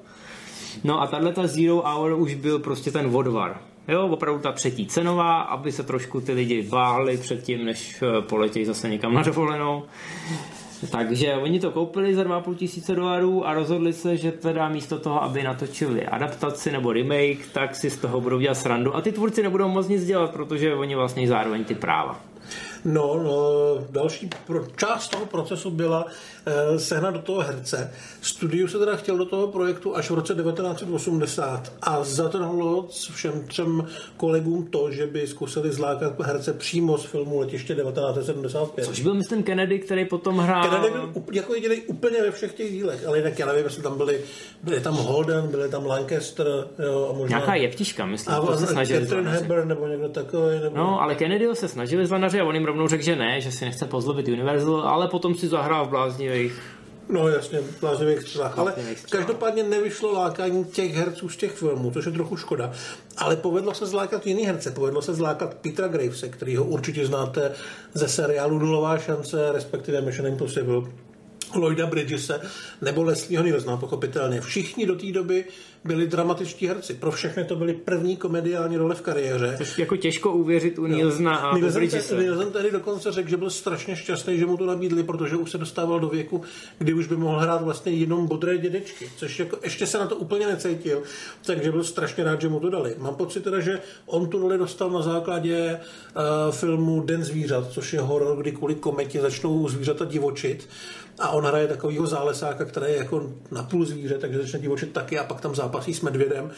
No 0.85 1.01
a 1.01 1.07
tahle 1.07 1.33
ta 1.33 1.47
Zero 1.47 1.83
Hour 1.87 2.13
už 2.13 2.35
byl 2.35 2.59
prostě 2.59 2.91
ten 2.91 3.09
vodvar. 3.09 3.61
Jo, 3.89 4.09
opravdu 4.09 4.41
ta 4.41 4.53
třetí 4.53 4.87
cenová, 4.87 5.41
aby 5.41 5.73
se 5.73 5.83
trošku 5.83 6.21
ty 6.21 6.33
lidi 6.33 6.63
váhli 6.63 7.17
předtím, 7.17 7.65
než 7.65 8.03
eh, 8.03 8.23
poletějí 8.23 8.65
zase 8.65 8.89
někam 8.89 9.15
na 9.15 9.23
dovolenou. 9.23 9.83
Takže 10.91 11.35
oni 11.35 11.61
to 11.61 11.71
koupili 11.71 12.15
za 12.15 12.23
2,5 12.23 12.55
tisíce 12.55 12.95
dolarů 12.95 13.47
a 13.47 13.55
rozhodli 13.55 13.93
se, 13.93 14.17
že 14.17 14.33
teda 14.33 14.69
místo 14.69 14.99
toho, 14.99 15.23
aby 15.23 15.43
natočili 15.43 16.07
adaptaci 16.07 16.73
nebo 16.73 16.93
remake, 16.93 17.47
tak 17.53 17.75
si 17.75 17.91
z 17.91 17.99
toho 17.99 18.21
budou 18.21 18.39
dělat 18.39 18.55
srandu. 18.55 18.97
A 18.97 19.01
ty 19.01 19.13
tvůrci 19.13 19.43
nebudou 19.43 19.69
moc 19.69 19.89
nic 19.89 20.05
dělat, 20.05 20.31
protože 20.31 20.75
oni 20.75 20.95
vlastně 20.95 21.29
zároveň 21.29 21.65
ty 21.65 21.75
práva. 21.75 22.21
No, 22.85 23.23
no, 23.23 23.87
další 23.91 24.31
pro, 24.47 24.67
část 24.77 25.09
toho 25.09 25.27
procesu 25.27 25.71
byla 25.71 26.07
eh, 26.47 26.79
sehnat 26.79 27.15
do 27.15 27.21
toho 27.23 27.41
herce. 27.41 27.93
Studiu 28.21 28.69
se 28.69 28.79
teda 28.79 28.97
chtěl 28.97 29.19
do 29.19 29.25
toho 29.25 29.47
projektu 29.47 29.97
až 29.97 30.11
v 30.11 30.15
roce 30.15 30.35
1980 30.35 31.73
a 31.83 32.05
zatrhlo 32.05 32.89
všem 33.15 33.45
třem 33.47 33.87
kolegům 34.17 34.67
to, 34.67 34.91
že 34.91 35.07
by 35.07 35.27
zkusili 35.27 35.73
zlákat 35.73 36.21
herce 36.21 36.53
přímo 36.53 36.99
z 36.99 37.05
filmu 37.05 37.41
Letiště 37.41 37.75
1975. 37.75 38.85
Což 38.85 39.01
byl, 39.01 39.15
myslím, 39.15 39.43
Kennedy, 39.43 39.79
který 39.79 40.05
potom 40.05 40.39
hrál... 40.39 40.71
Kennedy 40.71 40.91
byl 40.91 41.23
jako 41.33 41.55
jediný 41.55 41.77
úplně 41.77 42.23
ve 42.23 42.31
všech 42.31 42.55
těch 42.55 42.73
dílech, 42.73 43.07
ale 43.07 43.19
jinak 43.19 43.39
já 43.39 43.47
nevím, 43.47 43.65
jestli 43.65 43.83
tam 43.83 43.97
byli, 43.97 44.21
byli 44.63 44.81
tam 44.81 44.95
Holden, 44.95 45.49
byli 45.49 45.69
tam 45.69 45.87
Lancaster, 45.87 46.47
jo, 46.87 47.09
a 47.11 47.19
možná... 47.19 47.37
Nějaká 47.37 47.55
jeptiška, 47.55 48.07
myslím, 48.07 48.35
a, 48.35 48.41
to 48.41 48.57
se 48.57 48.67
snažili 48.67 49.01
Catherine 49.01 49.31
Hepburn 49.31 49.69
nebo 49.69 49.87
někdo 49.87 50.09
takový. 50.09 50.61
Nebo... 50.63 50.77
No, 50.77 51.03
ale 51.03 51.15
Kennedy 51.15 51.47
se 51.53 51.69
snažili 51.69 52.07
zvanaři 52.07 52.41
a 52.41 52.45
on 52.45 52.55
jim 52.55 52.65
rovnou 52.73 52.89
řekl, 52.89 53.05
že 53.05 53.17
ne, 53.17 53.41
že 53.41 53.53
si 53.53 53.65
nechce 53.65 53.87
pozlobit 53.87 54.29
Universal, 54.29 54.81
ale 54.81 55.09
potom 55.09 55.35
si 55.35 55.49
zahrál 55.49 55.87
v 55.87 55.89
bláznivých 55.89 56.61
No 57.09 57.29
jasně, 57.29 57.61
bláznivých 57.81 58.21
střelách. 58.21 58.59
Ale 58.59 58.75
každopádně 59.11 59.63
nevyšlo 59.63 60.13
lákání 60.13 60.65
těch 60.65 60.95
herců 60.95 61.29
z 61.29 61.37
těch 61.37 61.53
filmů, 61.53 61.91
což 61.91 62.07
je 62.07 62.13
trochu 62.13 62.37
škoda. 62.37 62.73
Ale 63.17 63.37
povedlo 63.37 63.75
se 63.75 63.87
zlákat 63.87 64.27
jiný 64.27 64.47
herce. 64.47 64.71
Povedlo 64.71 65.03
se 65.03 65.15
zlákat 65.15 65.55
Petra 65.55 65.89
Gravese, 65.89 66.29
který 66.29 66.57
ho 66.57 66.65
určitě 66.65 67.07
znáte 67.07 67.53
ze 67.95 68.09
seriálu 68.09 68.59
Nulová 68.59 68.99
šance, 68.99 69.53
respektive 69.53 70.01
Mission 70.01 70.27
Impossible. 70.27 70.83
Lloyda 71.55 71.87
Bridgese 71.87 72.41
nebo 72.81 73.03
Leslieho 73.03 73.45
Nielsena, 73.45 73.77
pochopitelně. 73.77 74.41
Všichni 74.41 74.87
do 74.87 74.97
té 74.97 75.13
doby 75.13 75.45
byli 75.85 76.07
dramatičtí 76.07 76.67
herci. 76.67 76.95
Pro 76.95 77.11
všechny 77.11 77.45
to 77.45 77.57
byly 77.57 77.75
první 77.75 78.17
komediální 78.17 78.77
role 78.77 78.95
v 78.95 79.01
kariéře. 79.01 79.55
Což 79.59 79.79
jako 79.79 79.97
těžko 79.97 80.33
uvěřit 80.33 80.79
u 80.79 80.87
Nielsena 80.87 81.37
a 81.37 81.57
Nielsen, 81.57 81.89
u 82.13 82.21
Nielsen 82.21 82.53
tehdy 82.53 82.71
dokonce 82.71 83.13
řekl, 83.13 83.29
že 83.29 83.37
byl 83.37 83.51
strašně 83.51 83.97
šťastný, 83.97 84.39
že 84.39 84.47
mu 84.47 84.57
to 84.57 84.67
nabídli, 84.67 85.03
protože 85.03 85.37
už 85.37 85.51
se 85.51 85.59
dostával 85.59 86.01
do 86.01 86.09
věku, 86.09 86.43
kdy 86.79 86.95
už 86.95 87.07
by 87.07 87.17
mohl 87.17 87.39
hrát 87.39 87.63
vlastně 87.63 87.93
jenom 87.93 88.27
bodré 88.27 88.59
dědečky, 88.59 89.11
což 89.17 89.39
jako 89.39 89.59
ještě 89.65 89.87
se 89.87 89.99
na 89.99 90.07
to 90.07 90.17
úplně 90.17 90.47
necítil, 90.47 91.03
takže 91.47 91.71
byl 91.71 91.85
strašně 91.85 92.25
rád, 92.25 92.41
že 92.41 92.49
mu 92.49 92.61
to 92.61 92.71
dali. 92.71 92.95
Mám 92.99 93.15
pocit 93.15 93.45
teda, 93.45 93.61
že 93.61 93.81
on 94.07 94.29
tu 94.29 94.39
roli 94.39 94.59
dostal 94.59 94.91
na 94.91 95.03
základě 95.03 95.81
uh, 96.17 96.55
filmu 96.55 97.01
Den 97.01 97.25
zvířat, 97.25 97.71
což 97.71 97.93
je 97.93 98.01
horor, 98.01 98.41
kdy 98.41 98.53
kvůli 98.53 98.75
kometě 98.75 99.21
začnou 99.21 99.69
zvířata 99.69 100.05
divočit 100.05 100.69
a 101.23 101.29
on 101.29 101.45
hraje 101.45 101.69
takového 101.69 102.07
zálesáka, 102.07 102.65
který 102.65 102.87
je 102.93 102.99
jako 102.99 103.33
napůl 103.51 103.85
zvíře, 103.85 104.19
takže 104.19 104.39
začne 104.39 104.59
divočit 104.59 104.93
taky 104.93 105.19
a 105.19 105.25
pak 105.25 105.41
tam 105.41 105.55
zápasí 105.55 105.95
s 105.95 106.01
medvědem. 106.01 106.51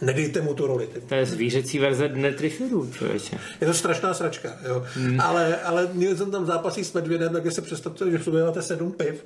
Nedejte 0.00 0.40
mu 0.40 0.54
tu 0.54 0.66
roli. 0.66 0.88
To 1.08 1.14
je 1.14 1.26
zvířecí 1.26 1.78
verze 1.78 2.08
Dne 2.08 2.32
Trifidů, 2.32 2.90
člověče. 2.92 3.38
Je 3.60 3.66
to 3.66 3.74
strašná 3.74 4.14
sračka, 4.14 4.48
jo. 4.68 4.84
Hmm. 4.94 5.20
Ale, 5.20 5.56
ale 5.56 5.88
měl 5.92 6.16
jsem 6.16 6.30
tam 6.30 6.46
zápasí 6.46 6.84
s 6.84 6.92
medvědem, 6.92 7.32
tak 7.32 7.52
si 7.52 7.62
představte, 7.62 8.10
že 8.10 8.18
v 8.18 8.44
máte 8.44 8.62
sedm 8.62 8.92
piv, 8.92 9.24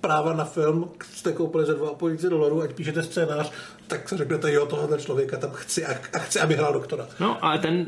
práva 0.00 0.32
na 0.32 0.44
film, 0.44 0.90
jste 1.14 1.32
koupili 1.32 1.66
za 1.66 1.72
2,5 1.72 2.28
dolarů, 2.28 2.62
ať 2.62 2.72
píšete 2.72 3.02
scénář, 3.02 3.52
tak 3.86 4.08
se 4.08 4.16
řeknete, 4.16 4.52
jo, 4.52 4.66
tohohle 4.66 4.98
člověka 4.98 5.36
tam 5.36 5.50
chci 5.50 5.86
a, 5.86 5.98
a 6.12 6.18
chci, 6.18 6.40
aby 6.40 6.54
hrál 6.54 6.72
doktora. 6.72 7.06
No, 7.20 7.44
ale 7.44 7.58
ten 7.58 7.86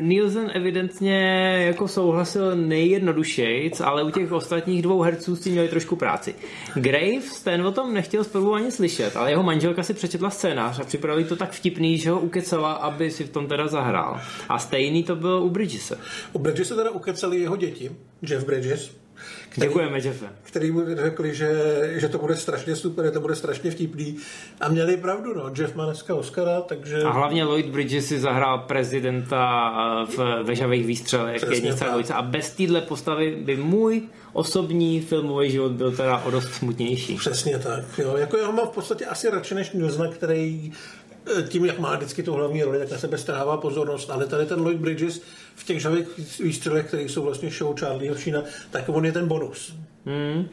Nielsen 0.00 0.50
evidentně 0.54 1.18
jako 1.66 1.88
souhlasil 1.88 2.56
nejjednodušejc, 2.56 3.80
ale 3.80 4.02
u 4.02 4.10
těch 4.10 4.32
ostatních 4.32 4.82
dvou 4.82 5.02
herců 5.02 5.36
s 5.36 5.40
tím 5.40 5.52
měli 5.52 5.68
trošku 5.68 5.96
práci. 5.96 6.34
Graves, 6.74 7.42
ten 7.42 7.66
o 7.66 7.72
tom 7.72 7.94
nechtěl 7.94 8.24
zprvu 8.24 8.54
ani 8.54 8.70
slyšet, 8.70 9.16
ale 9.16 9.30
jeho 9.30 9.42
manželka 9.42 9.82
si 9.82 9.94
přečetla 9.94 10.30
scénář 10.30 10.80
a 10.80 10.84
připravili 10.84 11.24
to 11.24 11.36
tak 11.36 11.52
vtipný, 11.52 11.98
že 11.98 12.10
ho 12.10 12.20
ukecala, 12.20 12.72
aby 12.72 13.10
si 13.10 13.24
v 13.24 13.30
tom 13.30 13.46
teda 13.46 13.68
zahrál. 13.68 14.20
A 14.48 14.58
stejný 14.58 15.04
to 15.04 15.16
bylo 15.16 15.42
u 15.42 15.50
Bridgese. 15.50 15.98
U 16.32 16.38
Bridgese 16.38 16.74
teda 16.74 16.90
ukecali 16.90 17.40
jeho 17.40 17.56
děti, 17.56 17.90
Jeff 18.22 18.46
Bridges, 18.46 19.03
který, 19.48 19.66
Děkujeme, 19.66 19.98
Jeffe. 19.98 20.26
Který 20.42 20.70
mu 20.70 20.82
řekli, 20.96 21.34
že, 21.34 21.50
že 21.94 22.08
to 22.08 22.18
bude 22.18 22.36
strašně 22.36 22.76
super, 22.76 23.04
že 23.04 23.10
to 23.10 23.20
bude 23.20 23.36
strašně 23.36 23.70
vtipný. 23.70 24.16
A 24.60 24.68
měli 24.68 24.96
pravdu, 24.96 25.34
no. 25.34 25.50
Jeff 25.58 25.74
má 25.74 25.84
dneska 25.84 26.14
Oscara, 26.14 26.60
takže... 26.60 27.02
A 27.02 27.10
hlavně 27.10 27.44
Lloyd 27.44 27.66
Bridges 27.66 28.06
si 28.06 28.20
zahrál 28.20 28.58
prezidenta 28.58 29.70
v 30.16 30.42
Vežavých 30.42 30.86
výstřelech 30.86 31.42
jednice 31.50 31.84
a 32.14 32.22
bez 32.22 32.50
téhle 32.50 32.80
postavy 32.80 33.36
by 33.44 33.56
můj 33.56 34.02
osobní 34.32 35.00
filmový 35.00 35.50
život 35.50 35.72
byl 35.72 35.96
teda 35.96 36.18
o 36.18 36.30
dost 36.30 36.54
smutnější. 36.54 37.16
Přesně 37.16 37.58
tak. 37.58 37.84
Jo. 37.98 38.16
Jako 38.16 38.36
jeho 38.36 38.52
mám 38.52 38.66
v 38.66 38.70
podstatě 38.70 39.06
asi 39.06 39.30
radši 39.30 39.54
než 39.54 39.72
Nilsna, 39.72 40.08
který 40.08 40.72
Eh, 41.26 41.42
tím, 41.42 41.64
jak 41.64 41.78
má 41.78 41.96
vždycky 41.96 42.22
tu 42.22 42.32
hlavní 42.32 42.62
roli, 42.62 42.78
tak 42.78 42.90
na 42.90 42.98
sebe 42.98 43.18
strává 43.18 43.56
pozornost, 43.56 44.10
ale 44.10 44.26
tady 44.26 44.46
ten 44.46 44.60
Lloyd 44.60 44.78
Bridges 44.78 45.20
v 45.54 45.64
těch 45.64 45.80
žavých 45.80 46.06
výstřelech, 46.40 46.86
které 46.86 47.02
jsou 47.02 47.22
vlastně 47.22 47.50
show 47.50 47.78
Charlieho 47.80 48.16
Sheena, 48.16 48.42
tak 48.70 48.88
on 48.88 49.04
je 49.04 49.12
ten 49.12 49.28
bonus. 49.28 49.76
Hmm. 50.06 50.48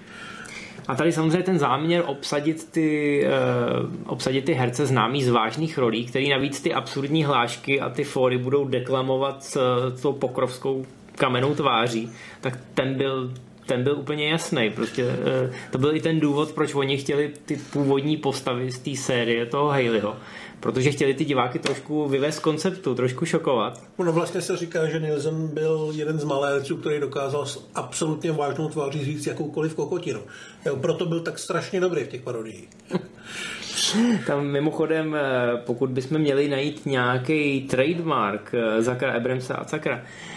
A 0.88 0.96
tady 0.96 1.12
samozřejmě 1.12 1.44
ten 1.44 1.60
záměr 1.60 2.04
obsadit 2.06 2.72
ty, 2.72 3.24
uh, 3.26 4.12
obsadit 4.12 4.46
ty 4.46 4.54
herce 4.54 4.86
známý 4.86 5.24
z 5.24 5.30
vážných 5.30 5.78
rolí, 5.78 6.06
který 6.06 6.30
navíc 6.30 6.62
ty 6.62 6.74
absurdní 6.74 7.24
hlášky 7.24 7.82
a 7.82 7.90
ty 7.90 8.04
fóry 8.04 8.38
budou 8.38 8.68
deklamovat 8.68 9.44
s 9.44 9.56
uh, 9.56 10.02
tou 10.02 10.14
pokrovskou 10.14 10.86
kamenou 11.16 11.56
tváří, 11.56 12.12
tak 12.42 12.60
ten 12.74 12.96
byl 12.96 13.34
ten 13.72 13.84
byl 13.84 13.96
úplně 13.96 14.30
jasný. 14.30 14.72
Prostě, 14.76 15.04
uh, 15.06 15.56
to 15.72 15.78
byl 15.78 15.96
i 15.96 16.02
ten 16.02 16.20
důvod, 16.20 16.52
proč 16.52 16.76
oni 16.76 16.98
chtěli 16.98 17.34
ty 17.46 17.58
původní 17.74 18.18
postavy 18.18 18.72
z 18.72 18.80
té 18.80 18.96
série 18.96 19.46
toho 19.46 19.70
Haleyho 19.70 20.16
protože 20.62 20.92
chtěli 20.92 21.14
ty 21.14 21.26
diváky 21.26 21.60
trošku 21.60 22.08
vyvést 22.08 22.40
konceptu, 22.40 22.96
trošku 22.96 23.26
šokovat. 23.26 23.84
No 23.98 24.14
vlastně 24.14 24.42
se 24.42 24.58
říká, 24.58 24.86
že 24.86 25.00
Nielsen 25.00 25.48
byl 25.48 25.92
jeden 25.96 26.20
z 26.20 26.24
malérců, 26.24 26.78
který 26.78 27.00
dokázal 27.00 27.46
s 27.46 27.70
absolutně 27.76 28.32
vážnou 28.32 28.70
tváří 28.70 29.06
říct 29.06 29.28
jakoukoliv 29.28 29.76
kokotinu. 29.76 30.20
Jo, 30.66 30.76
proto 30.76 31.06
byl 31.06 31.20
tak 31.20 31.40
strašně 31.40 31.80
dobrý 31.80 32.04
v 32.04 32.08
těch 32.08 32.22
parodiích. 32.22 32.70
Tam 34.28 34.46
mimochodem, 34.48 35.16
eh, 35.16 35.22
pokud 35.66 35.90
bychom 35.90 36.18
měli 36.18 36.50
najít 36.50 36.86
nějaký 36.86 37.62
trademark 37.62 38.54
eh, 38.54 38.82
Zakra 38.82 39.14
Abramsa 39.14 39.56
a 39.56 39.68
Zakra, 39.68 40.02
eh, 40.04 40.31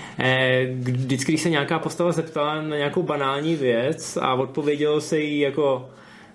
vždycky, 0.80 1.32
když 1.32 1.42
se 1.42 1.50
nějaká 1.50 1.78
postava 1.78 2.12
zeptala 2.12 2.62
na 2.62 2.76
nějakou 2.76 3.02
banální 3.02 3.56
věc 3.56 4.16
a 4.16 4.34
odpovědělo 4.34 5.00
se 5.00 5.18
jí 5.18 5.40
jako 5.40 5.88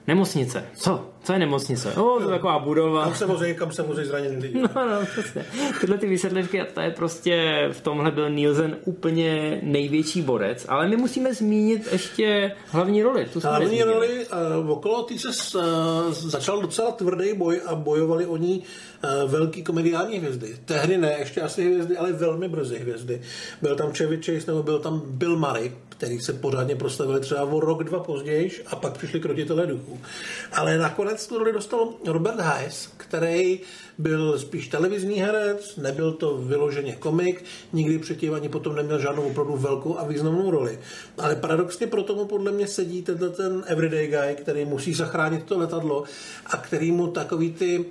Nemocnice. 0.07 0.65
Co? 0.75 1.09
Co 1.23 1.33
je 1.33 1.39
nemocnice? 1.39 1.93
O, 1.93 2.19
to 2.19 2.21
je 2.21 2.27
taková 2.27 2.59
budova. 2.59 3.03
Kam 3.03 3.15
se 3.15 3.25
vozí, 3.25 3.55
kam 3.55 3.71
se 3.71 3.81
vozí 3.83 4.05
zraněný 4.05 4.35
lidi. 4.35 4.59
No, 4.75 4.89
no, 4.89 5.05
přesně. 5.05 5.45
Tyhle 5.81 5.97
ty 5.97 6.07
vysvětlivky, 6.07 6.61
to 6.73 6.81
je 6.81 6.91
prostě, 6.91 7.67
v 7.71 7.81
tomhle 7.81 8.11
byl 8.11 8.29
Nielsen 8.29 8.77
úplně 8.85 9.59
největší 9.63 10.21
borec, 10.21 10.65
ale 10.69 10.87
my 10.87 10.97
musíme 10.97 11.33
zmínit 11.33 11.87
ještě 11.91 12.51
hlavní 12.67 13.03
roli. 13.03 13.25
Tu 13.33 13.39
hlavní 13.39 13.83
roli, 13.83 14.25
uh, 14.61 14.69
okolo 14.69 15.03
ty 15.03 15.19
se 15.19 15.57
uh, 15.57 15.63
začal 16.11 16.61
docela 16.61 16.91
tvrdý 16.91 17.33
boj 17.33 17.61
a 17.65 17.75
bojovali 17.75 18.25
o 18.25 18.37
ní 18.37 18.63
uh, 19.03 19.31
velký 19.31 19.63
komediální 19.63 20.17
hvězdy. 20.17 20.55
Tehdy 20.65 20.97
ne, 20.97 21.15
ještě 21.19 21.41
asi 21.41 21.63
hvězdy, 21.65 21.97
ale 21.97 22.11
velmi 22.11 22.49
brzy 22.49 22.79
hvězdy. 22.79 23.21
Byl 23.61 23.75
tam 23.75 23.91
Chevy 23.91 24.17
Chase 24.17 24.51
nebo 24.51 24.63
byl 24.63 24.79
tam 24.79 25.01
Bill 25.05 25.39
Murray, 25.39 25.71
který 25.89 26.19
se 26.19 26.33
pořádně 26.33 26.75
proslavili 26.75 27.19
třeba 27.19 27.43
o 27.43 27.59
rok, 27.59 27.83
dva 27.83 27.99
později 27.99 28.63
a 28.67 28.75
pak 28.75 28.97
přišli 28.97 29.19
krotitelé 29.19 29.67
duchů. 29.67 29.99
Ale 30.53 30.77
nakonec 30.77 31.08
tu 31.15 31.37
roli 31.37 31.53
dostal 31.53 31.93
Robert 32.05 32.39
Hayes, 32.39 32.89
který 32.97 33.59
byl 33.97 34.39
spíš 34.39 34.67
televizní 34.67 35.15
herec, 35.15 35.75
nebyl 35.75 36.13
to 36.13 36.37
vyloženě 36.37 36.95
komik, 36.95 37.43
nikdy 37.73 37.99
předtím 37.99 38.33
ani 38.33 38.49
potom 38.49 38.75
neměl 38.75 38.99
žádnou 38.99 39.23
opravdu 39.23 39.57
velkou 39.57 39.99
a 39.99 40.05
významnou 40.05 40.51
roli. 40.51 40.79
Ale 41.17 41.35
paradoxně 41.35 41.87
pro 41.87 42.03
tomu 42.03 42.25
podle 42.25 42.51
mě 42.51 42.67
sedí 42.67 43.01
tenhle 43.01 43.29
ten 43.29 43.63
everyday 43.67 44.07
guy, 44.07 44.35
který 44.35 44.65
musí 44.65 44.93
zachránit 44.93 45.43
to 45.43 45.57
letadlo 45.57 46.03
a 46.45 46.57
který 46.57 46.91
mu 46.91 47.07
takový 47.07 47.53
ty 47.53 47.79
uh, 47.79 47.85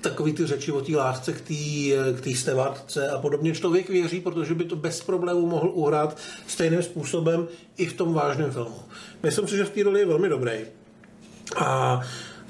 takový 0.00 0.32
ty 0.32 0.46
řeči 0.46 0.72
o 0.72 0.80
té 0.80 0.96
lásce 0.96 1.32
k 1.32 1.40
té 1.40 1.54
k 2.20 2.36
stevádce 2.36 3.08
a 3.08 3.18
podobně 3.18 3.54
člověk 3.54 3.88
věří, 3.88 4.20
protože 4.20 4.54
by 4.54 4.64
to 4.64 4.76
bez 4.76 5.00
problémů 5.00 5.46
mohl 5.46 5.70
uhrát 5.74 6.16
stejným 6.46 6.82
způsobem 6.82 7.48
i 7.76 7.86
v 7.86 7.92
tom 7.92 8.14
vážném 8.14 8.50
filmu. 8.50 8.82
Myslím 9.22 9.48
si, 9.48 9.56
že 9.56 9.64
v 9.64 9.70
té 9.70 9.82
roli 9.82 10.00
je 10.00 10.06
velmi 10.06 10.28
dobrý. 10.28 10.52
A 11.56 12.00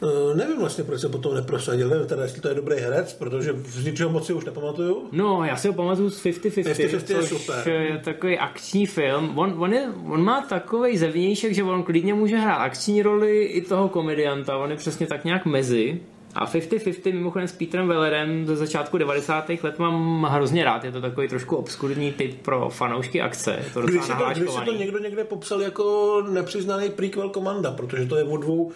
Uh, 0.03 0.37
nevím 0.37 0.59
vlastně, 0.59 0.85
proč 0.85 1.01
se 1.01 1.09
potom 1.09 1.35
neprosadil, 1.35 1.89
nevím 1.89 2.07
teda, 2.07 2.23
jestli 2.23 2.41
to 2.41 2.49
je 2.49 2.55
dobrý 2.55 2.77
herec, 2.77 3.13
protože 3.13 3.53
z 3.67 3.85
ničeho 3.85 4.11
moc 4.11 4.27
si 4.27 4.33
už 4.33 4.45
nepamatuju. 4.45 5.09
No, 5.13 5.45
já 5.45 5.57
si 5.57 5.69
ho 5.69 5.75
pamatuju 5.75 6.11
z 6.11 6.25
50-50, 6.25 6.65
50 6.65 7.11
je 7.11 7.23
super. 7.23 7.69
je 7.69 7.99
takový 8.05 8.39
akční 8.39 8.87
film. 8.87 9.39
On, 9.39 9.55
on, 9.59 9.73
je, 9.73 9.89
on 10.07 10.25
má 10.25 10.41
takový 10.41 10.99
zevnějšek, 10.99 11.55
že 11.55 11.63
on 11.63 11.83
klidně 11.83 12.15
může 12.15 12.37
hrát 12.37 12.57
akční 12.57 13.03
roli 13.03 13.43
i 13.43 13.63
toho 13.63 13.89
komedianta, 13.89 14.57
on 14.57 14.71
je 14.71 14.77
přesně 14.77 15.07
tak 15.07 15.25
nějak 15.25 15.47
mezi. 15.47 16.01
A 16.35 16.47
50-50 16.47 17.13
mimochodem 17.13 17.49
s 17.49 17.53
Petrem 17.53 17.89
Wellerem 17.89 18.47
ze 18.47 18.57
začátku 18.57 18.99
90. 18.99 19.51
let 19.63 19.79
mám 19.79 20.25
hrozně 20.31 20.65
rád. 20.65 20.85
Je 20.85 20.93
to 20.93 21.01
takový 21.01 21.29
trošku 21.29 21.57
obskurní 21.57 22.13
typ 22.13 22.43
pro 22.43 22.71
fanoušky 22.71 23.21
akce. 23.21 23.59
Je 23.65 23.71
to 23.75 23.83
když, 23.83 24.05
si 24.05 24.13
to, 24.13 24.25
když 24.35 24.51
si 24.51 24.61
to 24.65 24.73
někdo 24.73 24.99
někde 24.99 25.25
popsal 25.25 25.63
jako 25.63 26.23
nepřiznaný 26.31 26.91
prequel 26.91 27.29
komanda, 27.29 27.71
protože 27.71 28.07
to 28.07 28.17
je 28.17 28.25
o 28.25 28.37
dvou 28.37 28.65
uh, 28.65 28.73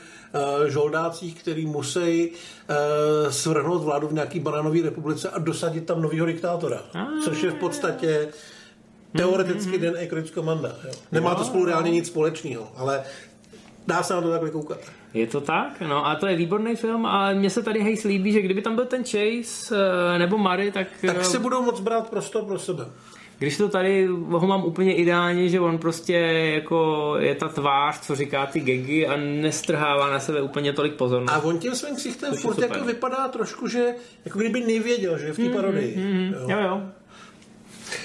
žoldácích, 0.67 1.41
který 1.41 1.67
musí 1.67 2.31
uh, 2.31 3.31
svrhnout 3.31 3.83
vládu 3.83 4.09
v 4.09 4.12
nějaký 4.12 4.41
banánové 4.41 4.83
republice 4.83 5.31
a 5.31 5.38
dosadit 5.38 5.87
tam 5.87 6.03
nového 6.03 6.27
diktátora. 6.27 6.83
Ah. 6.95 7.07
Což 7.25 7.43
je 7.43 7.50
v 7.50 7.55
podstatě 7.55 8.29
teoreticky 9.17 9.71
mm-hmm. 9.71 9.81
den 9.81 9.97
Aykroyd 9.97 10.31
komanda. 10.31 10.69
Jo. 10.85 10.93
Nemá 11.12 11.35
to 11.35 11.45
spolu 11.45 11.65
reálně 11.65 11.91
nic 11.91 12.07
společného, 12.07 12.73
ale 12.77 13.03
dá 13.88 14.02
se 14.02 14.14
na 14.14 14.21
to 14.21 14.30
takhle 14.30 14.50
koukat. 14.50 14.78
Je 15.14 15.26
to 15.26 15.40
tak, 15.40 15.80
no 15.80 16.07
a 16.07 16.14
to 16.14 16.26
je 16.26 16.37
výborný 16.37 16.76
film 16.76 17.07
a 17.07 17.33
mně 17.33 17.50
se 17.50 17.62
tady 17.62 17.80
hejs 17.80 18.04
líbí, 18.04 18.33
že 18.33 18.42
kdyby 18.42 18.62
tam 18.62 18.75
byl 18.75 18.87
ten 18.87 19.04
Chase 19.04 19.76
eh, 20.14 20.18
nebo 20.18 20.38
Mary, 20.38 20.73
tak... 20.73 20.88
Tak 21.07 21.16
eh, 21.21 21.25
si 21.25 21.38
budou 21.38 21.62
moc 21.62 21.80
brát 21.80 22.11
prostor 22.11 22.45
pro 22.45 22.59
sebe. 22.59 22.87
Když 23.38 23.57
to 23.57 23.68
tady 23.68 24.07
ho 24.28 24.47
mám 24.47 24.64
úplně 24.64 24.95
ideálně, 24.95 25.49
že 25.49 25.61
on 25.61 25.78
prostě 25.78 26.14
jako 26.54 27.14
je 27.18 27.35
ta 27.35 27.49
tvář, 27.49 28.00
co 28.00 28.14
říká 28.14 28.47
ty 28.47 28.61
gegy 28.61 29.07
a 29.07 29.16
nestrhává 29.16 30.11
na 30.11 30.21
sebe 30.21 30.42
úplně 30.42 30.73
tolik 30.73 30.95
pozornosti. 30.95 31.40
A 31.40 31.45
on 31.45 31.59
tím 31.59 31.75
svým 31.75 31.97
ksichtem 31.97 32.35
furt 32.35 32.59
jako 32.59 32.85
vypadá 32.85 33.28
trošku, 33.28 33.68
že 33.68 33.95
jako 34.25 34.38
kdyby 34.38 34.61
nevěděl, 34.61 35.18
že 35.18 35.26
je 35.26 35.33
v 35.33 35.37
té 35.37 35.42
mm, 35.42 35.54
parodii. 35.54 35.97
Mm, 35.97 36.04
mm, 36.04 36.33
jo. 36.33 36.47
jo, 36.49 36.59
jo. 36.61 36.83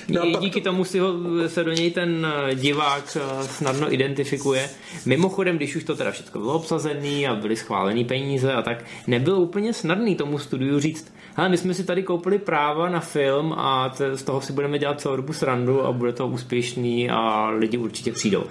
No, 0.08 0.26
díky 0.40 0.62
pak... 0.62 0.64
tomu 0.64 0.84
si 0.84 1.00
ho, 1.00 1.14
se 1.48 1.64
do 1.64 1.72
něj 1.72 1.92
ten 1.92 2.28
eh, 2.50 2.56
divák 2.56 3.18
eh, 3.18 3.44
snadno 3.44 3.94
identifikuje. 3.94 4.70
Mimochodem, 5.06 5.58
když 5.58 5.76
už 5.76 5.84
to 5.84 5.96
teda 5.96 6.12
všechno 6.12 6.42
bylo 6.42 6.54
obsazený 6.54 7.28
a 7.28 7.36
byly 7.36 7.56
schválený 7.56 8.06
peníze 8.06 8.54
a 8.54 8.62
tak, 8.62 8.86
nebylo 9.08 9.40
úplně 9.40 9.74
snadný 9.74 10.16
tomu 10.16 10.40
studiu 10.40 10.80
říct, 10.80 11.14
hele, 11.36 11.50
my 11.50 11.58
jsme 11.58 11.74
si 11.74 11.84
tady 11.84 12.04
koupili 12.04 12.40
práva 12.40 12.90
na 12.90 13.00
film 13.00 13.54
a 13.58 13.94
z 14.14 14.24
toho 14.24 14.42
si 14.42 14.54
budeme 14.54 14.80
dělat 14.80 15.02
celou 15.02 15.16
dobu 15.16 15.34
srandu 15.34 15.86
a 15.86 15.92
bude 15.92 16.14
to 16.14 16.28
úspěšný 16.28 17.10
a 17.10 17.50
lidi 17.50 17.78
určitě 17.78 18.12
přijdou 18.12 18.44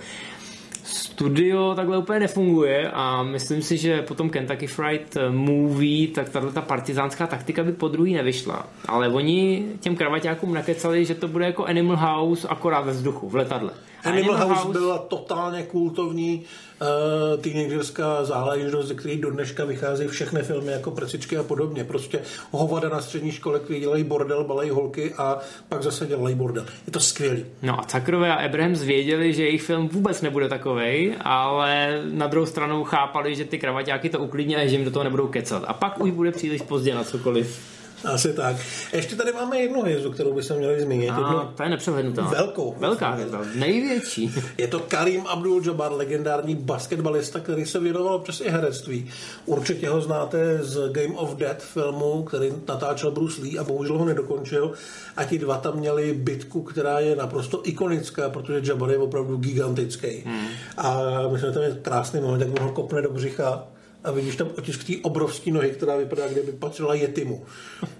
studio 0.93 1.75
takhle 1.75 1.99
úplně 1.99 2.21
nefunguje 2.21 2.91
a 2.91 3.23
myslím 3.23 3.63
si, 3.63 3.77
že 3.77 4.03
potom 4.03 4.31
Kentucky 4.31 4.67
Fried 4.67 5.17
Movie, 5.31 6.09
tak 6.09 6.29
tahle 6.29 6.53
ta 6.53 6.61
partizánská 6.61 7.27
taktika 7.27 7.65
by 7.65 7.73
po 7.73 7.89
druhý 7.89 8.15
nevyšla. 8.15 8.67
Ale 8.89 9.09
oni 9.09 9.65
těm 9.81 9.97
kravaťákům 9.97 10.55
nakecali, 10.55 11.05
že 11.05 11.15
to 11.15 11.29
bude 11.29 11.47
jako 11.47 11.65
Animal 11.65 11.97
House 11.97 12.49
akorát 12.49 12.81
ve 12.81 12.93
vzduchu, 12.93 13.29
v 13.29 13.35
letadle. 13.35 13.71
Animal, 14.05 14.37
House, 14.37 14.55
House 14.55 14.79
byla 14.79 14.99
totálně 14.99 15.63
kultovní 15.63 16.45
uh, 16.81 17.41
teenagerská 17.41 18.25
záležitost, 18.25 18.87
ze 18.87 18.95
které 18.95 19.17
do 19.17 19.31
dneška 19.31 19.65
vychází 19.65 20.07
všechny 20.07 20.43
filmy 20.43 20.73
jako 20.73 20.91
Precičky 20.91 21.37
a 21.37 21.43
podobně. 21.43 21.85
Prostě 21.85 22.21
hovada 22.51 22.89
na 22.89 23.01
střední 23.01 23.33
škole, 23.33 23.59
který 23.59 23.81
dělají 23.81 24.05
bordel, 24.05 24.45
balají 24.45 24.71
holky 24.71 25.15
a 25.19 25.39
pak 25.69 25.83
zase 25.83 26.07
dělají 26.07 26.35
bordel. 26.35 26.65
Je 26.87 26.93
to 26.93 27.01
skvělý. 27.01 27.45
No 27.63 27.81
a 27.81 27.85
Cakrové 27.85 28.31
a 28.31 28.47
Abrahams 28.47 28.83
věděli, 28.83 29.33
že 29.33 29.45
jejich 29.45 29.63
film 29.63 29.89
vůbec 29.89 30.23
nebude 30.23 30.49
takovej, 30.49 31.17
ale 31.21 32.03
na 32.13 32.27
druhou 32.27 32.47
stranu 32.47 32.85
chápali, 32.85 33.35
že 33.35 33.45
ty 33.45 33.59
kravaťáky 33.59 34.09
to 34.09 34.19
uklidní 34.19 34.57
a 34.57 34.67
že 34.67 34.77
jim 34.77 34.85
do 34.85 34.91
toho 34.91 35.05
nebudou 35.05 35.27
kecat. 35.27 35.65
A 35.67 35.73
pak 35.73 36.01
už 36.01 36.11
bude 36.11 36.33
příliš 36.33 36.63
pozdě 36.63 36.95
na 36.95 37.05
cokoliv. 37.05 37.82
Asi 38.05 38.33
tak. 38.33 38.57
Ještě 38.93 39.17
tady 39.17 39.33
máme 39.33 39.59
jednu 39.59 39.83
hvězdu, 39.83 40.11
kterou 40.11 40.35
bychom 40.35 40.57
měli 40.57 40.81
zmínit. 40.81 41.11
A, 41.11 41.19
jednu 41.19 41.49
to 41.57 41.63
je 41.63 41.69
nepřehlednutelná. 41.69 42.31
Velkou. 42.31 42.75
Velká 42.79 43.11
hvězda, 43.11 43.41
největší. 43.55 44.35
Je 44.59 44.69
to 44.69 44.81
Karim 44.81 45.23
Abdul-Jabbar, 45.23 45.97
legendární 45.97 46.55
basketbalista, 46.55 47.41
který 47.41 47.67
se 47.67 47.81
věnoval 47.81 48.19
přes 48.19 48.41
i 48.41 48.49
herectví. 48.49 49.11
Určitě 49.47 49.89
ho 49.89 50.01
znáte 50.01 50.59
z 50.63 50.93
Game 50.93 51.15
of 51.15 51.37
Death 51.37 51.63
filmu, 51.63 52.23
který 52.23 52.53
natáčel 52.69 53.11
Bruce 53.11 53.43
Lee 53.43 53.59
a 53.59 53.65
bohužel 53.65 53.99
ho 53.99 54.05
nedokončil. 54.05 54.73
A 55.17 55.25
ti 55.25 55.39
dva 55.39 55.59
tam 55.59 55.77
měli 55.77 56.13
bitku, 56.13 56.63
která 56.63 57.01
je 57.01 57.17
naprosto 57.17 57.61
ikonická, 57.65 58.31
protože 58.31 58.61
Jabbar 58.65 58.91
je 58.91 58.99
opravdu 58.99 59.37
gigantický. 59.37 60.23
Hmm. 60.27 60.47
A 60.77 61.01
myslím, 61.33 61.51
že 61.51 61.55
tam 61.55 61.63
je 61.63 61.79
krásný 61.83 62.21
moment, 62.21 62.41
jak 62.41 62.61
on 62.61 62.67
ho 62.67 62.73
kopne 62.73 63.03
do 63.03 63.11
břicha 63.11 63.65
a 64.05 64.11
vidíš 64.11 64.37
tam 64.37 64.49
otisk 64.59 64.85
té 64.85 64.93
obrovské 65.03 65.51
nohy, 65.51 65.71
která 65.71 65.97
vypadá, 65.97 66.29
kdyby 66.29 66.53
patřila 66.53 66.95
Jetimu. 66.95 67.45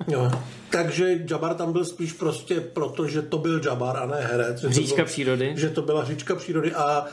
Jo. 0.09 0.31
Takže 0.71 1.25
Jabbar 1.31 1.55
tam 1.55 1.73
byl 1.73 1.85
spíš 1.85 2.13
prostě 2.13 2.61
proto, 2.61 3.09
že 3.09 3.23
to 3.23 3.39
byl 3.39 3.61
Jabbar 3.65 3.97
a 3.97 4.07
ne 4.07 4.21
herec. 4.21 4.65
Říčka 4.69 5.05
přírody. 5.05 5.53
Že 5.57 5.71
to 5.71 5.83
byla 5.83 6.05
říčka 6.05 6.35
přírody 6.35 6.73
a 6.75 7.07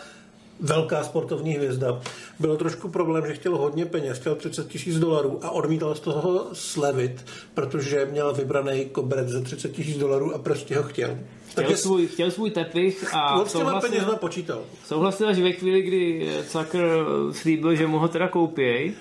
velká 0.60 1.04
sportovní 1.04 1.54
hvězda. 1.54 2.00
Bylo 2.39 2.58
trošku 2.58 2.89
problém, 2.89 3.28
že 3.28 3.34
chtěl 3.34 3.58
hodně 3.58 3.86
peněz, 3.86 4.19
chtěl 4.19 4.36
30 4.36 4.67
tisíc 4.67 5.00
dolarů 5.00 5.39
a 5.41 5.50
odmítal 5.50 5.95
z 5.95 6.00
toho 6.00 6.45
slevit, 6.54 7.26
protože 7.54 8.08
měl 8.12 8.34
vybraný 8.34 8.86
koberec 8.86 9.28
za 9.28 9.41
30 9.41 9.72
tisíc 9.72 9.98
dolarů 9.98 10.36
a 10.36 10.38
prostě 10.38 10.78
ho 10.78 10.84
chtěl. 10.84 11.10
Chtěl, 11.50 11.63
Takže 11.63 11.78
svůj, 11.78 12.08
chtěl 12.08 12.32
svůj 12.32 12.52
tepich 12.52 13.15
a 13.15 13.45
souhlasil, 13.45 14.15
počítal. 14.15 14.62
souhlasil 14.86 15.30
až 15.30 15.39
ve 15.39 15.52
chvíli, 15.52 15.82
kdy 15.82 16.32
Zucker 16.50 16.89
slíbil, 17.32 17.76
že 17.76 17.88
mu 17.88 18.00
ho 18.00 18.08
teda 18.08 18.28
koupí. 18.28 18.93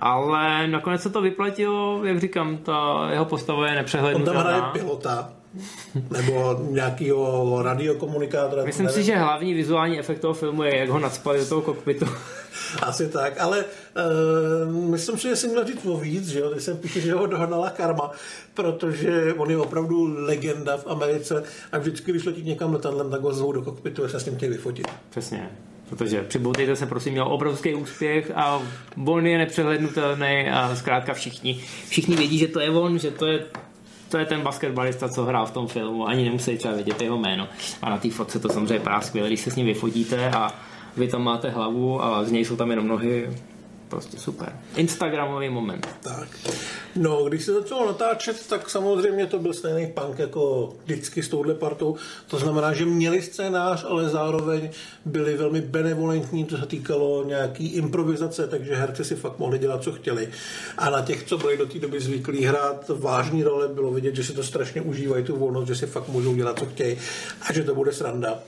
Ale 0.00 0.68
nakonec 0.68 1.02
se 1.02 1.10
to 1.10 1.20
vyplatilo, 1.20 2.04
jak 2.04 2.20
říkám, 2.20 2.56
ta 2.56 3.08
jeho 3.10 3.24
postava 3.24 3.68
je 3.68 3.74
nepřehlednutelná. 3.74 4.40
On 4.40 4.46
tam 4.46 4.54
hraje 4.54 4.72
pilota, 4.72 5.32
nebo 6.10 6.60
nějakého 6.70 7.62
radiokomunikátora. 7.62 8.64
Myslím 8.64 8.88
si, 8.88 9.02
že 9.02 9.16
hlavní 9.16 9.54
vizuální 9.54 9.98
efekt 9.98 10.18
toho 10.18 10.34
filmu 10.34 10.62
je, 10.62 10.78
jak 10.78 10.88
ho 10.88 10.98
nadspali 10.98 11.38
do 11.38 11.46
toho 11.46 11.62
kokpitu. 11.62 12.06
Asi 12.82 13.08
tak, 13.08 13.40
ale 13.40 13.64
uh, 13.64 14.72
myslím 14.74 15.18
si, 15.18 15.28
že 15.28 15.36
jsem 15.36 15.50
měl 15.50 15.64
říct 15.64 15.86
o 15.86 15.96
víc, 15.96 16.28
že 16.28 16.38
jo, 16.38 16.50
když 16.50 16.64
jsem 16.64 16.76
píše, 16.76 17.00
že 17.00 17.12
ho 17.12 17.26
dohnala 17.26 17.70
karma, 17.70 18.10
protože 18.54 19.34
on 19.34 19.50
je 19.50 19.58
opravdu 19.58 20.14
legenda 20.18 20.76
v 20.76 20.86
Americe 20.86 21.42
a 21.72 21.78
vždycky, 21.78 22.10
když 22.10 22.24
letí 22.24 22.42
někam 22.42 22.72
letadlem, 22.72 23.10
tak 23.10 23.20
ho 23.20 23.34
zvou 23.34 23.52
do 23.52 23.62
kokpitu 23.62 24.04
a 24.04 24.08
se 24.08 24.20
s 24.20 24.26
ním 24.26 24.36
chtějí 24.36 24.52
vyfotit. 24.52 24.88
Přesně. 25.10 25.50
Protože 25.88 26.22
přiboutejte 26.22 26.76
se, 26.76 26.86
prosím, 26.86 27.12
měl 27.12 27.32
obrovský 27.32 27.74
úspěch 27.74 28.32
a 28.34 28.62
on 29.06 29.26
je 29.26 29.38
nepřehlednutelný 29.38 30.48
a 30.52 30.76
zkrátka 30.76 31.14
všichni, 31.14 31.64
všichni 31.88 32.16
vědí, 32.16 32.38
že 32.38 32.48
to 32.48 32.60
je 32.60 32.70
on, 32.70 32.98
že 32.98 33.10
to 33.10 33.26
je 33.26 33.44
to 34.14 34.18
je 34.18 34.26
ten 34.26 34.42
basketbalista, 34.42 35.08
co 35.08 35.24
hrál 35.24 35.46
v 35.46 35.50
tom 35.50 35.66
filmu, 35.66 36.08
ani 36.08 36.24
nemusí 36.24 36.58
třeba 36.58 36.74
vědět 36.74 37.02
jeho 37.02 37.18
jméno. 37.18 37.48
A 37.82 37.90
na 37.90 37.98
té 37.98 38.10
fotce 38.10 38.38
to 38.38 38.48
samozřejmě 38.48 38.78
vypadá 38.78 39.00
skvěle, 39.00 39.28
když 39.28 39.40
se 39.40 39.50
s 39.50 39.56
ním 39.56 39.66
vyfotíte 39.66 40.30
a 40.30 40.52
vy 40.96 41.08
tam 41.08 41.22
máte 41.22 41.50
hlavu 41.50 42.04
a 42.04 42.24
z 42.24 42.32
něj 42.32 42.44
jsou 42.44 42.56
tam 42.56 42.70
jenom 42.70 42.88
nohy, 42.88 43.30
prostě 43.94 44.18
super. 44.18 44.52
Instagramový 44.76 45.48
moment. 45.48 45.88
Tak. 46.00 46.28
No, 46.96 47.24
když 47.24 47.44
se 47.44 47.52
začalo 47.52 47.86
natáčet, 47.86 48.46
tak 48.46 48.70
samozřejmě 48.70 49.26
to 49.26 49.38
byl 49.38 49.52
stejný 49.52 49.86
punk 49.86 50.18
jako 50.18 50.72
vždycky 50.84 51.22
s 51.22 51.28
touhle 51.28 51.54
partou. 51.54 51.96
To 52.26 52.38
znamená, 52.38 52.72
že 52.72 52.84
měli 52.84 53.22
scénář, 53.22 53.84
ale 53.88 54.08
zároveň 54.08 54.70
byli 55.04 55.36
velmi 55.36 55.60
benevolentní, 55.60 56.44
to 56.44 56.58
se 56.58 56.66
týkalo 56.66 57.24
nějaký 57.24 57.66
improvizace, 57.66 58.46
takže 58.46 58.74
herci 58.74 59.04
si 59.04 59.14
fakt 59.16 59.38
mohli 59.38 59.58
dělat, 59.58 59.82
co 59.82 59.92
chtěli. 59.92 60.28
A 60.78 60.90
na 60.90 61.02
těch, 61.02 61.24
co 61.24 61.38
byli 61.38 61.56
do 61.56 61.66
té 61.66 61.78
doby 61.78 62.00
zvyklí 62.00 62.44
hrát 62.44 62.88
vážní 62.88 63.42
role, 63.42 63.68
bylo 63.68 63.90
vidět, 63.90 64.16
že 64.16 64.24
si 64.24 64.32
to 64.32 64.42
strašně 64.42 64.80
užívají, 64.80 65.24
tu 65.24 65.36
volnost, 65.36 65.68
že 65.68 65.74
si 65.74 65.86
fakt 65.86 66.08
můžou 66.08 66.34
dělat, 66.34 66.58
co 66.58 66.66
chtějí 66.66 66.98
a 67.42 67.52
že 67.52 67.64
to 67.64 67.74
bude 67.74 67.92
sranda. 67.92 68.38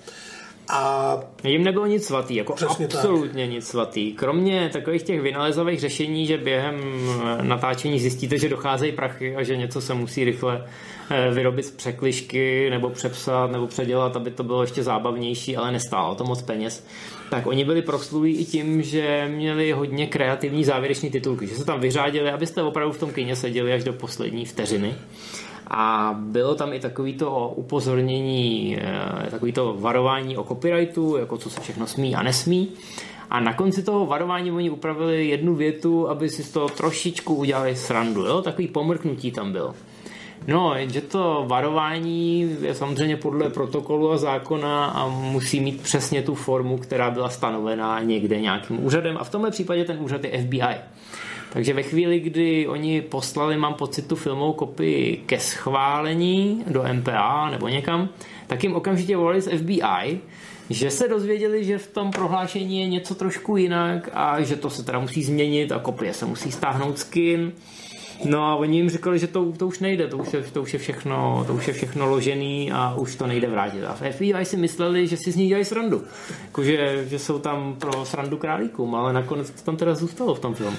A 0.68 1.18
jim 1.44 1.64
nebylo 1.64 1.86
nic 1.86 2.06
svatý, 2.06 2.34
jako 2.34 2.52
Přesně 2.52 2.86
absolutně 2.86 3.44
tak. 3.44 3.54
nic 3.54 3.66
svatý. 3.66 4.12
Kromě 4.12 4.70
takových 4.72 5.02
těch 5.02 5.20
vynalezových 5.20 5.80
řešení, 5.80 6.26
že 6.26 6.38
během 6.38 6.80
eh, 7.38 7.42
natáčení 7.42 8.00
zjistíte, 8.00 8.38
že 8.38 8.48
docházejí 8.48 8.92
prachy 8.92 9.36
a 9.36 9.42
že 9.42 9.56
něco 9.56 9.80
se 9.80 9.94
musí 9.94 10.24
rychle 10.24 10.64
eh, 11.10 11.30
vyrobit 11.30 11.64
z 11.64 11.70
překlišky 11.70 12.70
nebo 12.70 12.90
přepsat 12.90 13.50
nebo 13.50 13.66
předělat, 13.66 14.16
aby 14.16 14.30
to 14.30 14.44
bylo 14.44 14.62
ještě 14.62 14.82
zábavnější, 14.82 15.56
ale 15.56 15.72
nestálo 15.72 16.14
to 16.14 16.24
moc 16.24 16.42
peněz. 16.42 16.86
Tak 17.30 17.46
oni 17.46 17.64
byli 17.64 17.82
proslulí 17.82 18.36
i 18.36 18.44
tím, 18.44 18.82
že 18.82 19.28
měli 19.28 19.72
hodně 19.72 20.06
kreativní 20.06 20.64
závěrečné 20.64 21.10
titulky, 21.10 21.46
že 21.46 21.54
se 21.54 21.64
tam 21.64 21.80
vyřádili, 21.80 22.30
abyste 22.30 22.62
opravdu 22.62 22.92
v 22.92 22.98
tom 22.98 23.12
kyně 23.12 23.36
seděli 23.36 23.72
až 23.72 23.84
do 23.84 23.92
poslední 23.92 24.44
vteřiny. 24.44 24.94
A 25.66 26.14
bylo 26.18 26.54
tam 26.54 26.72
i 26.72 26.80
takovýto 26.80 27.52
upozornění, 27.56 28.78
eh, 28.80 29.30
takovýto 29.30 29.76
varování 29.78 30.36
o 30.36 30.44
copyrightu, 30.44 31.16
jako 31.16 31.38
co 31.38 31.50
se 31.50 31.60
všechno 31.60 31.86
smí 31.86 32.14
a 32.14 32.22
nesmí. 32.22 32.68
A 33.30 33.40
na 33.40 33.54
konci 33.54 33.82
toho 33.82 34.06
varování 34.06 34.52
oni 34.52 34.70
upravili 34.70 35.28
jednu 35.28 35.54
větu, 35.54 36.08
aby 36.08 36.28
si 36.28 36.42
z 36.42 36.50
toho 36.50 36.68
trošičku 36.68 37.34
udělali 37.34 37.76
srandu. 37.76 38.22
Jo? 38.26 38.42
Takový 38.42 38.68
pomrknutí 38.68 39.32
tam 39.32 39.52
bylo. 39.52 39.74
No, 40.46 40.74
že 40.88 41.00
to 41.00 41.44
varování 41.46 42.56
je 42.60 42.74
samozřejmě 42.74 43.16
podle 43.16 43.50
protokolu 43.50 44.12
a 44.12 44.16
zákona 44.16 44.86
a 44.86 45.08
musí 45.08 45.60
mít 45.60 45.80
přesně 45.80 46.22
tu 46.22 46.34
formu, 46.34 46.78
která 46.78 47.10
byla 47.10 47.28
stanovená 47.28 48.02
někde 48.02 48.40
nějakým 48.40 48.84
úřadem 48.84 49.16
a 49.20 49.24
v 49.24 49.30
tomhle 49.30 49.50
případě 49.50 49.84
ten 49.84 49.96
úřad 50.00 50.24
je 50.24 50.42
FBI. 50.42 50.76
Takže 51.52 51.72
ve 51.72 51.82
chvíli, 51.82 52.20
kdy 52.20 52.68
oni 52.68 53.02
poslali, 53.02 53.56
mám 53.56 53.74
pocit, 53.74 54.08
tu 54.08 54.16
filmovou 54.16 54.52
kopii 54.52 55.22
ke 55.26 55.38
schválení 55.38 56.64
do 56.66 56.84
MPA 56.92 57.50
nebo 57.50 57.68
někam, 57.68 58.08
tak 58.46 58.62
jim 58.62 58.74
okamžitě 58.74 59.16
volali 59.16 59.40
z 59.40 59.58
FBI, 59.58 60.20
že 60.70 60.90
se 60.90 61.08
dozvěděli, 61.08 61.64
že 61.64 61.78
v 61.78 61.86
tom 61.86 62.10
prohlášení 62.10 62.80
je 62.80 62.88
něco 62.88 63.14
trošku 63.14 63.56
jinak 63.56 64.10
a 64.12 64.42
že 64.42 64.56
to 64.56 64.70
se 64.70 64.82
teda 64.82 64.98
musí 64.98 65.24
změnit 65.24 65.72
a 65.72 65.78
kopie 65.78 66.14
se 66.14 66.26
musí 66.26 66.52
stáhnout 66.52 66.98
skin. 66.98 67.52
No 68.24 68.44
a 68.44 68.54
oni 68.54 68.76
jim 68.76 68.90
říkali, 68.90 69.18
že 69.18 69.26
to, 69.26 69.52
to 69.52 69.66
už 69.66 69.78
nejde, 69.78 70.06
to 70.06 70.18
už, 70.18 70.32
je, 70.32 70.42
to, 70.42 70.62
už 70.62 70.72
je 70.72 70.78
všechno, 70.78 71.44
to 71.46 71.54
už 71.54 71.68
je 71.68 71.74
všechno 71.74 72.06
ložený 72.06 72.72
a 72.72 72.94
už 72.94 73.16
to 73.16 73.26
nejde 73.26 73.48
vrátit. 73.48 73.84
A 73.84 73.94
v 73.94 74.12
FBI 74.12 74.44
si 74.44 74.56
mysleli, 74.56 75.06
že 75.06 75.16
si 75.16 75.32
z 75.32 75.36
ní 75.36 75.48
dělají 75.48 75.64
srandu. 75.64 76.02
Jakože, 76.42 77.04
že 77.08 77.18
jsou 77.18 77.38
tam 77.38 77.74
pro 77.74 78.04
srandu 78.04 78.36
králíkům, 78.36 78.94
ale 78.94 79.12
nakonec 79.12 79.50
to 79.50 79.62
tam 79.62 79.76
teda 79.76 79.94
zůstalo 79.94 80.34
v 80.34 80.40
tom 80.40 80.54
filmu. 80.54 80.76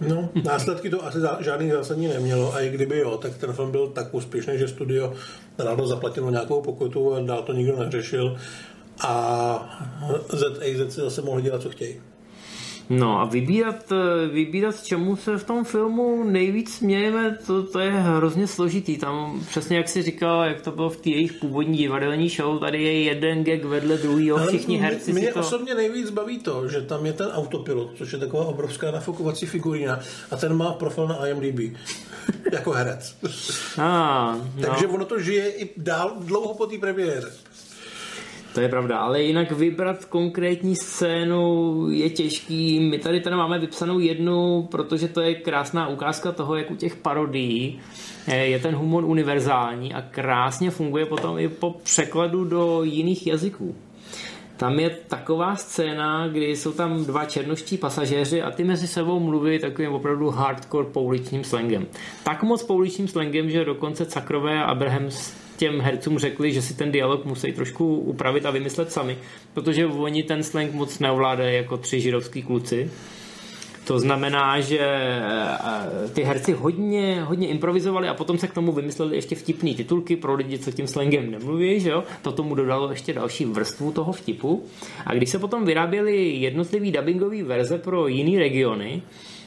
No, 0.00 0.28
následky 0.44 0.90
to 0.90 1.06
asi 1.06 1.18
žádný 1.40 1.70
zásadní 1.70 2.08
nemělo 2.08 2.54
a 2.54 2.60
i 2.60 2.70
kdyby 2.70 2.98
jo, 2.98 3.16
tak 3.16 3.38
ten 3.38 3.52
film 3.52 3.70
byl 3.70 3.88
tak 3.88 4.14
úspěšný, 4.14 4.58
že 4.58 4.68
studio 4.68 5.12
rádo 5.58 5.86
zaplatilo 5.86 6.30
nějakou 6.30 6.62
pokutu 6.62 7.14
a 7.14 7.20
dál 7.20 7.42
to 7.42 7.52
nikdo 7.52 7.76
neřešil 7.84 8.36
a 9.00 9.78
ZAZ 10.28 10.58
si 10.88 11.00
zase 11.00 11.22
mohli 11.22 11.42
dělat, 11.42 11.62
co 11.62 11.70
chtějí. 11.70 12.00
No 12.90 13.20
a 13.20 13.24
vybírat, 13.24 13.92
vybírat, 14.32 14.82
čemu 14.82 15.16
se 15.16 15.38
v 15.38 15.44
tom 15.44 15.64
filmu 15.64 16.24
nejvíc 16.24 16.74
smějeme, 16.74 17.38
to, 17.46 17.62
to 17.62 17.78
je 17.78 17.90
hrozně 17.90 18.46
složitý. 18.46 18.98
Tam 18.98 19.44
přesně 19.48 19.76
jak 19.76 19.88
si 19.88 20.02
říkal, 20.02 20.44
jak 20.44 20.60
to 20.60 20.70
bylo 20.70 20.90
v 20.90 20.96
té 20.96 21.10
jejich 21.10 21.32
původní 21.32 21.78
divadelní 21.78 22.28
show, 22.28 22.60
tady 22.60 22.82
je 22.82 23.02
jeden 23.02 23.44
gag 23.44 23.64
vedle 23.64 23.96
druhého, 23.96 24.46
všichni 24.46 24.76
herci 24.76 25.12
mě, 25.12 25.20
mě 25.20 25.32
to... 25.32 25.40
osobně 25.40 25.74
nejvíc 25.74 26.10
baví 26.10 26.38
to, 26.38 26.68
že 26.68 26.80
tam 26.80 27.06
je 27.06 27.12
ten 27.12 27.26
autopilot, 27.26 27.90
což 27.96 28.12
je 28.12 28.18
taková 28.18 28.44
obrovská 28.44 28.90
nafukovací 28.90 29.46
figurína 29.46 30.00
a 30.30 30.36
ten 30.36 30.56
má 30.56 30.72
profil 30.72 31.08
na 31.08 31.26
IMDb 31.26 31.76
jako 32.52 32.70
herec. 32.70 33.16
Ah, 33.78 34.36
no. 34.56 34.62
Takže 34.62 34.86
ono 34.86 35.04
to 35.04 35.20
žije 35.20 35.50
i 35.50 35.70
dál 35.76 36.16
dlouho 36.20 36.54
po 36.54 36.66
té 36.66 36.78
premiéře. 36.78 37.32
To 38.54 38.60
je 38.60 38.68
pravda, 38.68 38.98
ale 38.98 39.22
jinak 39.22 39.52
vybrat 39.52 40.04
konkrétní 40.04 40.76
scénu 40.76 41.86
je 41.90 42.10
těžký. 42.10 42.80
My 42.80 42.98
tady 42.98 43.20
tady 43.20 43.36
máme 43.36 43.58
vypsanou 43.58 43.98
jednu, 43.98 44.68
protože 44.70 45.08
to 45.08 45.20
je 45.20 45.34
krásná 45.34 45.88
ukázka 45.88 46.32
toho, 46.32 46.56
jak 46.56 46.70
u 46.70 46.76
těch 46.76 46.96
parodií 46.96 47.80
eh, 48.28 48.36
je 48.36 48.58
ten 48.58 48.74
humor 48.74 49.04
univerzální 49.04 49.94
a 49.94 50.02
krásně 50.02 50.70
funguje 50.70 51.06
potom 51.06 51.38
i 51.38 51.48
po 51.48 51.70
překladu 51.70 52.44
do 52.44 52.82
jiných 52.82 53.26
jazyků. 53.26 53.74
Tam 54.56 54.78
je 54.78 54.90
taková 54.90 55.56
scéna, 55.56 56.28
kdy 56.28 56.56
jsou 56.56 56.72
tam 56.72 57.04
dva 57.04 57.24
černoští 57.24 57.78
pasažéři 57.78 58.42
a 58.42 58.50
ty 58.50 58.64
mezi 58.64 58.88
sebou 58.88 59.20
mluví 59.20 59.58
takovým 59.58 59.92
opravdu 59.92 60.30
hardcore 60.30 60.88
pouličním 60.88 61.44
slangem. 61.44 61.86
Tak 62.24 62.42
moc 62.42 62.62
pouličním 62.62 63.08
slangem, 63.08 63.50
že 63.50 63.64
dokonce 63.64 64.06
Cakrové 64.06 64.62
a 64.62 64.64
Abrahams 64.64 65.43
těm 65.56 65.80
hercům 65.80 66.18
řekli, 66.18 66.52
že 66.52 66.62
si 66.62 66.74
ten 66.74 66.92
dialog 66.92 67.24
musí 67.24 67.52
trošku 67.52 67.96
upravit 67.96 68.46
a 68.46 68.50
vymyslet 68.50 68.92
sami, 68.92 69.18
protože 69.54 69.86
oni 69.86 70.22
ten 70.22 70.42
slang 70.42 70.72
moc 70.72 70.98
neovládají 70.98 71.56
jako 71.56 71.76
tři 71.76 72.00
židovský 72.00 72.42
kluci. 72.42 72.90
To 73.84 73.98
znamená, 73.98 74.60
že 74.60 74.78
eh, 74.80 76.08
ty 76.12 76.22
herci 76.22 76.52
hodně, 76.52 77.22
hodně 77.22 77.48
improvizovali 77.48 78.08
a 78.08 78.14
potom 78.14 78.38
se 78.38 78.48
k 78.48 78.54
tomu 78.54 78.72
vymysleli 78.72 79.16
ještě 79.16 79.34
vtipný 79.34 79.74
titulky 79.74 80.16
pro 80.16 80.34
lidi, 80.34 80.58
co 80.58 80.72
tím 80.72 80.86
slangem 80.86 81.30
nemluví, 81.30 81.80
že 81.80 81.90
jo? 81.90 82.04
To 82.22 82.32
tomu 82.32 82.54
dodalo 82.54 82.90
ještě 82.90 83.12
další 83.12 83.44
vrstvu 83.44 83.92
toho 83.92 84.12
vtipu. 84.12 84.64
A 85.06 85.14
když 85.14 85.30
se 85.30 85.38
potom 85.38 85.64
vyráběly 85.64 86.26
jednotlivý 86.26 86.92
dubbingové 86.92 87.42
verze 87.42 87.78
pro 87.78 88.08
jiné 88.08 88.38
regiony, 88.38 89.02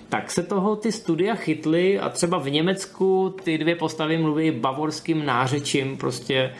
tak 0.09 0.31
se 0.31 0.43
toho 0.43 0.75
ty 0.75 0.91
studia 0.91 1.35
chytly 1.35 1.99
a 1.99 2.09
třeba 2.09 2.37
v 2.37 2.49
Německu 2.49 3.35
ty 3.43 3.57
dvě 3.57 3.75
postavy 3.75 4.17
mluví 4.17 4.51
bavorským 4.51 5.25
nářečím, 5.25 5.97
prostě 5.97 6.53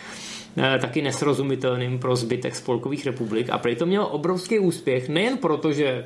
eh, 0.58 0.80
taky 0.80 1.02
nesrozumitelným 1.02 2.00
pro 2.00 2.16
zbytek 2.16 2.56
spolkových 2.56 3.06
republik 3.06 3.50
a 3.50 3.58
prý 3.58 3.76
to 3.76 3.86
mělo 3.86 4.08
obrovský 4.08 4.60
úspěch, 4.60 5.10
nejen 5.10 5.38
proto, 5.38 5.72
že 5.72 6.06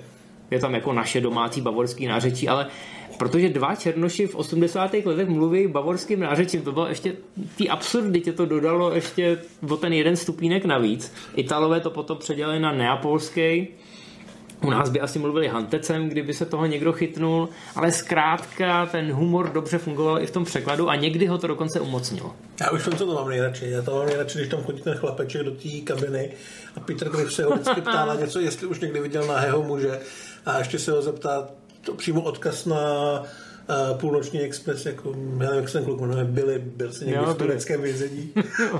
je 0.51 0.59
tam 0.59 0.73
jako 0.73 0.93
naše 0.93 1.21
domácí 1.21 1.61
bavorský 1.61 2.07
nářečí, 2.07 2.47
ale 2.47 2.67
protože 3.17 3.49
dva 3.49 3.75
černoši 3.75 4.27
v 4.27 4.35
80. 4.35 4.93
letech 5.05 5.29
mluví 5.29 5.67
bavorským 5.67 6.19
nářečím, 6.19 6.61
to 6.61 6.71
bylo 6.71 6.87
ještě, 6.87 7.15
ty 7.57 7.69
absurditě 7.69 8.33
to 8.33 8.45
dodalo 8.45 8.95
ještě 8.95 9.37
o 9.69 9.77
ten 9.77 9.93
jeden 9.93 10.15
stupínek 10.15 10.65
navíc. 10.65 11.13
Italové 11.35 11.79
to 11.79 11.89
potom 11.89 12.17
předělali 12.17 12.59
na 12.59 12.71
neapolský, 12.71 13.67
u 14.63 14.69
nás 14.69 14.89
by 14.89 15.01
asi 15.01 15.19
mluvili 15.19 15.47
hantecem, 15.47 16.09
kdyby 16.09 16.33
se 16.33 16.45
toho 16.45 16.65
někdo 16.65 16.93
chytnul, 16.93 17.49
ale 17.75 17.91
zkrátka 17.91 18.85
ten 18.85 19.13
humor 19.13 19.49
dobře 19.53 19.77
fungoval 19.77 20.21
i 20.21 20.25
v 20.25 20.31
tom 20.31 20.45
překladu 20.45 20.89
a 20.89 20.95
někdy 20.95 21.25
ho 21.25 21.37
to 21.37 21.47
dokonce 21.47 21.79
umocnilo. 21.79 22.35
Já 22.61 22.71
už 22.71 22.83
jsem 22.83 22.93
co 22.93 23.05
to 23.05 23.13
mám 23.13 23.29
nejradši. 23.29 23.69
Já 23.69 23.81
to 23.81 23.95
mám 23.95 24.05
nejradši, 24.05 24.37
když 24.37 24.49
tam 24.49 24.63
chodí 24.63 24.81
ten 24.81 24.97
chlapeček 24.97 25.43
do 25.43 25.51
té 25.51 25.69
kabiny 25.83 26.31
a 26.75 26.79
Peter 26.79 27.09
Griff 27.09 27.33
se 27.33 27.43
ho 27.43 27.51
vždycky 27.51 27.81
ptá 27.81 28.05
na 28.05 28.15
něco, 28.15 28.39
jestli 28.39 28.67
už 28.67 28.79
někdy 28.79 28.99
viděl 28.99 29.27
nahého 29.27 29.63
muže 29.63 29.99
a 30.45 30.57
ještě 30.57 30.79
se 30.79 30.91
ho 30.91 31.01
zeptá 31.01 31.47
to 31.81 31.93
přímo 31.93 32.21
odkaz 32.21 32.65
na 32.65 32.77
uh, 33.69 33.97
půlnoční 33.97 34.41
expres, 34.41 34.85
jako, 34.85 35.09
já 35.39 35.45
nevím, 35.45 35.55
jak 35.55 35.69
se 35.69 35.77
ten 35.77 35.85
kluk 35.85 36.01
jmenuje, 36.01 36.23
byli, 36.23 36.59
byl 36.59 36.93
si 36.93 37.05
někdy 37.05 37.19
jo, 37.19 37.33
v 37.33 37.37
tureckém 37.37 37.81
vězení. 37.81 38.33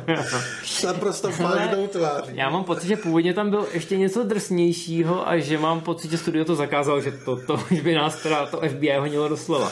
Naprosto 0.86 1.30
vážnou 1.32 1.88
tváří. 1.88 2.32
Já 2.34 2.50
mám 2.50 2.64
pocit, 2.64 2.88
že 2.88 2.96
původně 2.96 3.34
tam 3.34 3.50
byl 3.50 3.68
ještě 3.74 3.98
něco 3.98 4.24
drsnějšího 4.24 5.30
a 5.30 5.38
že 5.38 5.58
mám 5.58 5.82
pocit, 5.82 6.12
že 6.12 6.18
studio 6.18 6.46
to 6.46 6.56
zakázalo, 6.56 7.02
že 7.02 7.12
to, 7.12 7.36
to 7.36 7.60
už 7.72 7.82
by 7.82 7.96
nás 7.96 8.24
teda 8.24 8.46
to 8.46 8.62
FBI 8.70 8.94
honilo 8.98 9.30
doslova. 9.30 9.72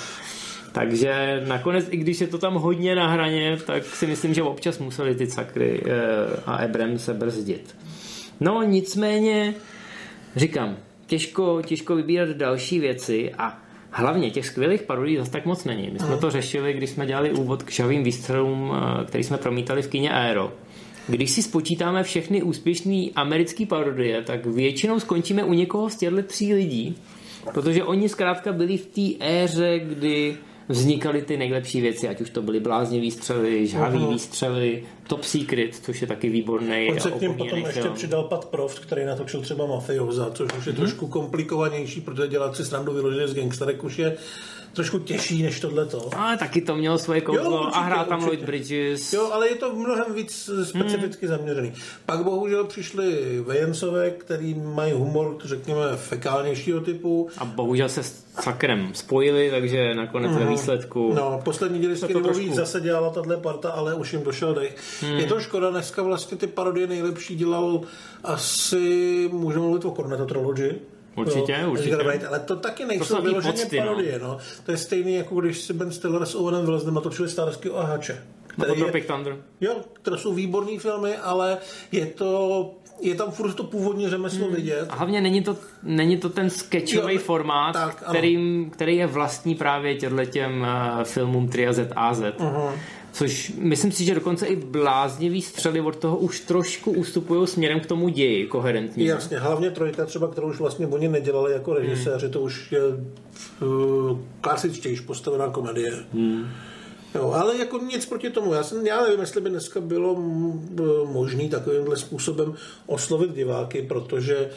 Takže 0.71 1.43
nakonec, 1.47 1.85
i 1.89 1.97
když 1.97 2.21
je 2.21 2.27
to 2.27 2.37
tam 2.37 2.53
hodně 2.53 2.95
na 2.95 3.07
hraně, 3.07 3.57
tak 3.65 3.85
si 3.85 4.07
myslím, 4.07 4.33
že 4.33 4.43
občas 4.43 4.79
museli 4.79 5.15
ty 5.15 5.27
cakry 5.27 5.83
eh, 5.85 5.91
a 6.45 6.57
Ebrem 6.57 6.99
se 6.99 7.13
brzdit. 7.13 7.75
No 8.39 8.63
nicméně, 8.63 9.53
říkám, 10.35 10.77
těžko, 11.07 11.61
těžko 11.65 11.95
vybírat 11.95 12.29
další 12.29 12.79
věci 12.79 13.31
a 13.37 13.61
Hlavně 13.91 14.30
těch 14.30 14.45
skvělých 14.45 14.82
parodí 14.82 15.17
zase 15.17 15.32
tak 15.32 15.45
moc 15.45 15.65
není. 15.65 15.89
My 15.93 15.99
jsme 15.99 16.17
to 16.17 16.32
řešili, 16.32 16.73
když 16.73 16.89
jsme 16.89 17.06
dělali 17.06 17.32
úvod 17.32 17.63
k 17.63 17.69
šavým 17.69 18.04
výstřelům, 18.04 18.73
eh, 18.73 19.06
který 19.06 19.23
jsme 19.23 19.38
promítali 19.38 19.82
v 19.82 19.88
kině 19.88 20.12
Aero. 20.12 20.52
Když 21.08 21.32
si 21.32 21.43
spočítáme 21.43 22.04
všechny 22.04 22.43
úspěšné 22.43 23.06
americké 23.15 23.65
parodie, 23.65 24.21
tak 24.21 24.45
většinou 24.45 24.99
skončíme 24.99 25.43
u 25.43 25.54
někoho 25.54 25.89
z 25.89 25.95
těchto 25.95 26.23
tří 26.23 26.54
lidí, 26.54 26.95
protože 27.54 27.84
oni 27.84 28.10
zkrátka 28.10 28.54
byli 28.54 28.78
v 28.78 28.86
té 28.86 29.25
éře, 29.25 29.80
kdy 29.80 30.38
vznikaly 30.69 31.21
ty 31.21 31.38
nejlepší 31.38 31.82
věci, 31.82 32.08
ať 32.08 32.21
už 32.21 32.29
to 32.29 32.41
byly 32.41 32.60
blázně 32.60 32.99
výstřely, 32.99 33.67
žhavý 33.67 33.99
uh-huh. 33.99 34.10
výstřely, 34.10 34.84
Top 35.08 35.23
Secret, 35.23 35.75
což 35.75 36.01
je 36.01 36.08
taky 36.08 36.29
výborný. 36.29 36.88
On 36.91 36.99
se 36.99 37.12
k 37.12 37.21
ním 37.21 37.34
potom 37.34 37.49
film. 37.49 37.65
ještě 37.65 37.89
přidal 37.89 38.23
Pat 38.23 38.45
Proft, 38.45 38.79
který 38.79 39.05
natočil 39.05 39.41
třeba 39.41 39.65
Mafioza, 39.65 40.32
což 40.34 40.53
už 40.58 40.65
je 40.65 40.73
uh-huh. 40.73 40.75
trošku 40.75 41.08
komplikovanější, 41.08 42.01
protože 42.01 42.27
dělat 42.27 42.55
si 42.55 42.65
srandu 42.65 42.93
vyloženě 42.93 43.27
z 43.27 43.34
gangsterek 43.34 43.84
už 43.84 43.99
je 43.99 44.17
trošku 44.73 44.99
těžší 44.99 45.43
než 45.43 45.60
tohleto. 45.60 46.10
Ale 46.17 46.38
taky 46.38 46.62
to 46.62 46.75
mělo 46.75 46.97
svoje 46.97 47.21
kouzlo 47.21 47.75
a 47.75 47.79
hrál 47.79 48.05
tam 48.05 48.23
Lloyd 48.23 48.43
Bridges. 48.43 49.13
Jo, 49.13 49.29
ale 49.34 49.49
je 49.49 49.55
to 49.55 49.75
mnohem 49.75 50.13
víc 50.13 50.49
specificky 50.63 51.27
hmm. 51.27 51.38
zaměřený. 51.38 51.73
Pak 52.05 52.23
bohužel 52.23 52.63
přišli 52.63 53.39
Vejencové, 53.45 54.10
který 54.10 54.53
mají 54.53 54.93
humor, 54.93 55.38
řekněme, 55.43 55.82
fekálnějšího 55.95 56.82
typu. 56.82 57.29
A 57.38 57.45
bohužel 57.45 57.89
se 57.89 58.03
s 58.03 58.29
Sakrem 58.41 58.89
spojili, 58.93 59.51
takže 59.51 59.93
nakonec 59.93 60.32
hmm. 60.32 60.39
ve 60.39 60.45
výsledku... 60.45 61.13
No, 61.13 61.41
poslední 61.43 61.79
díly 61.79 61.97
Scary 61.97 62.13
trošku... 62.13 62.53
zase 62.53 62.82
dělala 62.82 63.10
tahle 63.10 63.38
parta, 63.38 63.69
ale 63.69 63.93
už 63.93 64.13
jim 64.13 64.23
došel 64.23 64.53
dech. 64.53 65.01
Hmm. 65.01 65.17
Je 65.17 65.25
to 65.25 65.39
škoda, 65.39 65.69
dneska 65.69 66.01
vlastně 66.03 66.38
ty 66.38 66.47
parodie 66.47 66.88
nejlepší 66.88 67.36
dělal 67.36 67.82
asi, 68.23 69.29
můžeme 69.34 69.65
mluvit 69.65 69.86
o 69.86 69.91
Cornetto 69.91 70.25
Trilogy, 70.25 70.75
Určitě, 71.19 71.58
jo, 71.62 71.71
určitě. 71.71 71.97
Right, 71.97 72.23
ale 72.27 72.39
to 72.39 72.55
taky 72.55 72.86
nejsou 72.86 73.15
to 73.15 73.21
vyloženě 73.21 73.53
pocty, 73.53 73.79
no. 73.79 73.86
parodie. 73.86 74.19
No. 74.19 74.38
To 74.65 74.71
je 74.71 74.77
stejný, 74.77 75.15
jako 75.15 75.41
když 75.41 75.62
si 75.62 75.73
Ben 75.73 75.91
Stiller 75.91 76.25
s 76.25 76.36
Owenem 76.36 76.65
Wilsonem 76.65 76.95
natočili 76.95 77.29
Starsky 77.29 77.69
Ahače. 77.69 78.23
Který 78.47 78.82
je, 78.82 79.03
Thunder. 79.03 79.38
Jo, 79.62 79.75
to 80.01 80.17
jsou 80.17 80.34
výborné 80.34 80.79
filmy, 80.79 81.17
ale 81.17 81.58
je 81.91 82.05
to 82.05 82.71
je 83.01 83.15
tam 83.15 83.32
furt 83.32 83.53
to 83.53 83.63
původní 83.63 84.10
řemeslo 84.10 84.45
hmm. 84.45 84.55
vidět. 84.55 84.88
A 84.89 84.95
hlavně 84.95 85.21
není 85.21 85.41
to, 85.41 85.58
není 85.84 86.17
to 86.17 86.29
ten 86.29 86.49
sketchový 86.49 87.17
formát, 87.17 87.73
tak, 87.73 88.03
který, 88.10 88.65
který 88.71 88.95
je 88.95 89.08
vlastní 89.08 89.55
právě 89.55 89.95
těm 90.25 90.62
uh, 90.62 91.03
filmům 91.03 91.47
Tria 91.47 91.73
Z 91.73 91.91
a 91.95 92.13
Z. 92.13 92.21
Uh-huh. 92.21 92.71
Což 93.11 93.53
myslím 93.57 93.91
si, 93.91 94.05
že 94.05 94.15
dokonce 94.15 94.45
i 94.45 94.55
bláznivý 94.55 95.41
střely 95.41 95.81
od 95.81 95.95
toho 95.95 96.17
už 96.17 96.39
trošku 96.39 96.91
ustupují 96.91 97.47
směrem 97.47 97.79
k 97.79 97.85
tomu 97.85 98.09
ději 98.09 98.47
koherentní. 98.47 99.05
Jasně, 99.05 99.37
hlavně 99.37 99.71
trojka 99.71 100.05
třeba, 100.05 100.27
kterou 100.27 100.49
už 100.49 100.59
vlastně 100.59 100.87
oni 100.87 101.07
nedělali 101.07 101.51
jako 101.51 101.73
režiséři, 101.73 102.25
hmm. 102.25 102.33
to 102.33 102.41
už 102.41 102.71
je 102.71 102.81
uh, 102.81 104.19
klasičtější 104.41 105.03
postavená 105.03 105.49
komedie. 105.49 105.93
Hmm. 106.13 106.47
Jo, 107.15 107.31
ale 107.31 107.57
jako 107.57 107.77
nic 107.77 108.05
proti 108.05 108.29
tomu. 108.29 108.53
Já, 108.53 108.63
jsem, 108.63 108.87
já 108.87 109.03
nevím, 109.03 109.19
jestli 109.19 109.41
by 109.41 109.49
dneska 109.49 109.81
bylo 109.81 110.15
možné 111.05 111.49
takovýmhle 111.49 111.97
způsobem 111.97 112.53
oslovit 112.85 113.35
diváky, 113.35 113.81
protože 113.81 114.35
Uh, 114.39 114.55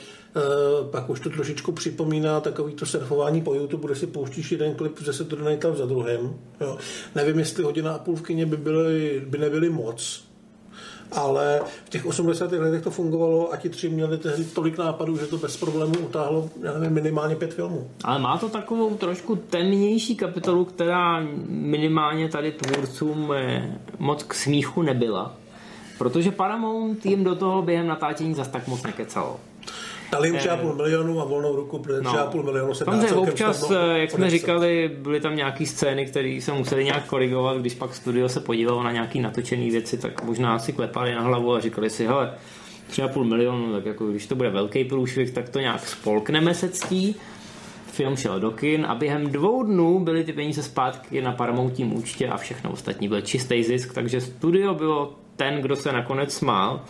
pak 0.91 1.11
už 1.11 1.21
to 1.21 1.31
trošičku 1.31 1.73
připomíná 1.73 2.41
takový 2.41 2.75
to 2.75 2.87
surfování 2.87 3.41
po 3.41 3.55
YouTube, 3.55 3.87
kde 3.87 3.95
si 3.95 4.07
pouštíš 4.07 4.53
jeden 4.53 4.75
klip 4.75 5.03
ze 5.03 5.13
Saturday 5.13 5.53
Night 5.53 5.79
za 5.79 5.87
druhým. 5.87 6.37
Jo. 6.61 6.79
Nevím, 7.15 7.39
jestli 7.39 7.65
hodina 7.65 7.93
a 7.93 7.99
půl 7.99 8.17
v 8.17 8.23
kyně 8.23 8.47
by, 8.47 8.57
byly, 8.57 9.23
by 9.27 9.39
nebyly 9.39 9.71
moc, 9.71 10.25
ale 11.13 11.61
v 11.85 11.91
těch 11.91 12.07
80. 12.07 12.53
letech 12.53 12.83
to 12.83 12.91
fungovalo 12.91 13.53
a 13.53 13.57
ti 13.57 13.69
tři 13.69 13.89
měli 13.89 14.19
tehdy 14.19 14.45
tolik 14.45 14.79
nápadů, 14.79 15.17
že 15.17 15.27
to 15.27 15.39
bez 15.39 15.57
problémů 15.57 15.95
utáhlo 16.01 16.51
já 16.63 16.73
nevím, 16.73 16.95
minimálně 16.95 17.37
pět 17.37 17.55
filmů. 17.55 17.91
Ale 18.05 18.19
má 18.19 18.39
to 18.39 18.49
takovou 18.49 18.97
trošku 18.97 19.37
temnější 19.37 20.17
kapitolu, 20.17 20.65
která 20.65 21.27
minimálně 21.49 22.29
tady 22.29 22.53
tvůrcům 22.53 23.33
eh, 23.37 23.79
moc 23.99 24.23
k 24.23 24.35
smíchu 24.35 24.83
nebyla. 24.83 25.37
Protože 25.99 26.31
Paramount 26.31 27.07
jim 27.07 27.25
do 27.25 27.35
toho 27.35 27.63
během 27.63 27.87
natáčení 27.87 28.35
zas 28.35 28.49
tak 28.49 28.69
moc 28.69 28.83
nekecalo. 28.83 29.41
Dali 30.13 30.33
třeba 30.33 30.57
půl 30.57 30.75
milionu 30.75 31.21
a 31.21 31.25
volnou 31.25 31.57
ruku, 31.57 31.79
protože 31.79 32.01
no. 32.03 32.11
třeba 32.11 32.27
půl 32.27 32.43
milionu 32.43 32.75
se 32.75 32.85
dá 32.85 33.17
občas, 33.17 33.59
snadno 33.59 33.77
eh, 33.77 33.99
jak 33.99 34.11
jsme 34.11 34.31
říkali, 34.31 34.91
byly 34.99 35.21
tam 35.21 35.37
nějaké 35.37 35.67
scény, 35.67 36.07
které 36.07 36.39
se 36.43 36.53
museli 36.53 36.85
nějak 36.85 37.07
korigovat, 37.07 37.59
když 37.59 37.75
pak 37.75 37.95
studio 37.95 38.29
se 38.29 38.41
podívalo 38.41 38.83
na 38.83 38.93
nějaké 38.93 39.21
natočené 39.21 39.71
věci, 39.71 39.99
tak 39.99 40.25
možná 40.25 40.59
si 40.59 40.73
klepali 40.73 41.15
na 41.15 41.21
hlavu 41.21 41.55
a 41.55 41.61
říkali 41.61 41.91
si, 41.91 42.07
hele, 42.07 42.35
třeba 42.87 43.09
půl 43.09 43.25
milionu, 43.25 43.73
tak 43.73 43.87
jako 43.87 44.07
když 44.07 44.27
to 44.27 44.35
bude 44.35 44.51
velký 44.51 44.85
průšvih, 44.85 45.31
tak 45.31 45.49
to 45.49 45.61
nějak 45.61 45.89
spolkneme 45.89 46.55
se 46.55 46.69
ctí. 46.69 47.17
Film 47.93 48.17
šel 48.17 48.41
do 48.41 48.51
kin 48.51 48.87
a 48.89 48.95
během 48.95 49.27
dvou 49.27 49.63
dnů 49.63 49.99
byly 49.99 50.25
ty 50.25 50.33
peníze 50.33 50.63
zpátky 50.63 51.23
na 51.23 51.33
Paramountím 51.33 51.97
účtě 51.97 52.29
a 52.29 52.37
všechno 52.37 52.71
ostatní 52.71 53.09
byl 53.09 53.21
čistý 53.21 53.63
zisk, 53.63 53.95
takže 53.95 54.21
studio 54.21 54.75
bylo 54.75 55.15
ten, 55.37 55.63
kdo 55.63 55.77
se 55.77 55.93
nakonec 55.93 56.35
smál 56.35 56.81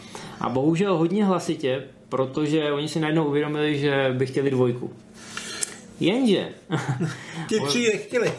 a 0.40 0.48
bohužel 0.48 0.96
hodně 0.96 1.24
hlasitě, 1.24 1.84
protože 2.12 2.72
oni 2.72 2.88
si 2.88 3.00
najednou 3.00 3.24
uvědomili, 3.24 3.78
že 3.78 4.14
by 4.18 4.26
chtěli 4.26 4.50
dvojku. 4.50 4.90
Jenže... 6.00 6.48
Ty 7.48 7.60
tři 7.60 7.90
nechtěli. 7.92 8.32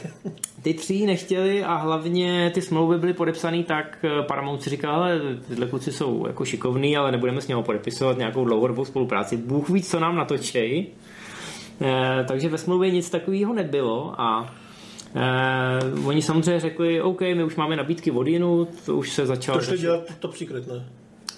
Ty 0.61 0.73
tři 0.73 1.05
nechtěli 1.05 1.63
a 1.63 1.75
hlavně 1.75 2.51
ty 2.53 2.61
smlouvy 2.61 2.97
byly 2.97 3.13
podepsané 3.13 3.63
tak, 3.63 3.97
eh, 4.03 4.23
Paramount 4.23 4.61
si 4.61 4.69
říkal, 4.69 4.95
ale 4.95 5.19
tyhle 5.47 5.67
kluci 5.67 5.91
jsou 5.91 6.27
jako 6.27 6.45
šikovní, 6.45 6.97
ale 6.97 7.11
nebudeme 7.11 7.41
s 7.41 7.47
něho 7.47 7.63
podepisovat 7.63 8.17
nějakou 8.17 8.45
dlouhodobou 8.45 8.85
spolupráci. 8.85 9.37
Bůh 9.37 9.69
ví, 9.69 9.83
co 9.83 9.99
nám 9.99 10.15
natočej. 10.15 10.87
E, 11.81 12.23
takže 12.27 12.49
ve 12.49 12.57
smlouvě 12.57 12.91
nic 12.91 13.09
takového 13.09 13.53
nebylo 13.53 14.21
a 14.21 14.55
e, 15.15 16.05
oni 16.05 16.21
samozřejmě 16.21 16.59
řekli, 16.59 17.01
OK, 17.01 17.21
my 17.21 17.43
už 17.43 17.55
máme 17.55 17.75
nabídky 17.75 18.11
od 18.11 18.27
jinut, 18.27 18.89
už 18.89 19.13
se 19.13 19.25
začalo... 19.25 19.57
To 19.57 19.65
šli 19.65 19.77
dělat 19.77 20.03
top 20.19 20.35
secret, 20.35 20.67
ne? 20.67 20.85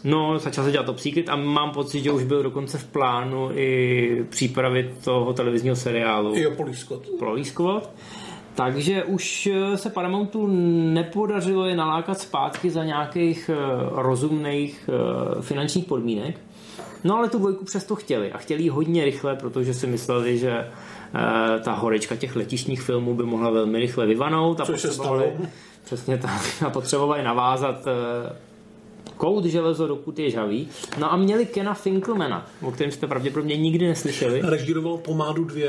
No, 0.05 0.39
začal 0.39 0.63
se 0.63 0.71
dělat 0.71 0.85
Top 0.85 0.99
Secret 0.99 1.29
a 1.29 1.35
mám 1.35 1.71
pocit, 1.71 2.03
že 2.03 2.11
už 2.11 2.23
byl 2.23 2.43
dokonce 2.43 2.77
v 2.77 2.87
plánu 2.87 3.49
i 3.53 4.25
přípravy 4.29 4.91
toho 5.03 5.33
televizního 5.33 5.75
seriálu. 5.75 6.37
Jo, 6.37 6.51
Polískot. 6.51 7.09
Polískot. 7.19 7.89
Takže 8.55 9.03
už 9.03 9.49
se 9.75 9.89
Paramountu 9.89 10.47
nepodařilo 10.93 11.65
je 11.65 11.75
nalákat 11.75 12.19
zpátky 12.19 12.69
za 12.69 12.83
nějakých 12.83 13.49
eh, 13.49 13.55
rozumných 13.91 14.89
eh, 14.89 15.41
finančních 15.41 15.85
podmínek. 15.85 16.39
No 17.03 17.17
ale 17.17 17.29
tu 17.29 17.39
dvojku 17.39 17.65
přesto 17.65 17.95
chtěli 17.95 18.31
a 18.31 18.37
chtěli 18.37 18.63
ji 18.63 18.69
hodně 18.69 19.05
rychle, 19.05 19.35
protože 19.35 19.73
si 19.73 19.87
mysleli, 19.87 20.37
že 20.37 20.51
eh, 20.51 21.59
ta 21.59 21.73
horečka 21.73 22.15
těch 22.15 22.35
letišních 22.35 22.81
filmů 22.81 23.15
by 23.15 23.23
mohla 23.23 23.49
velmi 23.49 23.79
rychle 23.79 24.05
vyvanout 24.05 24.61
a 24.61 24.65
Což 24.65 24.81
potřebovali, 24.81 25.33
přesně 25.83 26.17
tak, 26.17 26.41
a 26.65 26.69
potřebovali 26.69 27.23
navázat 27.23 27.85
kout 29.17 29.45
železo, 29.45 29.87
dokud 29.87 30.19
je 30.19 30.29
žavý. 30.29 30.67
No 30.99 31.13
a 31.13 31.15
měli 31.15 31.45
Kena 31.45 31.73
Finkelmana, 31.73 32.47
o 32.61 32.71
kterém 32.71 32.91
jste 32.91 33.07
pravděpodobně 33.07 33.57
nikdy 33.57 33.87
neslyšeli. 33.87 34.41
Režíroval 34.43 34.97
Pomádu 34.97 35.43
2, 35.43 35.67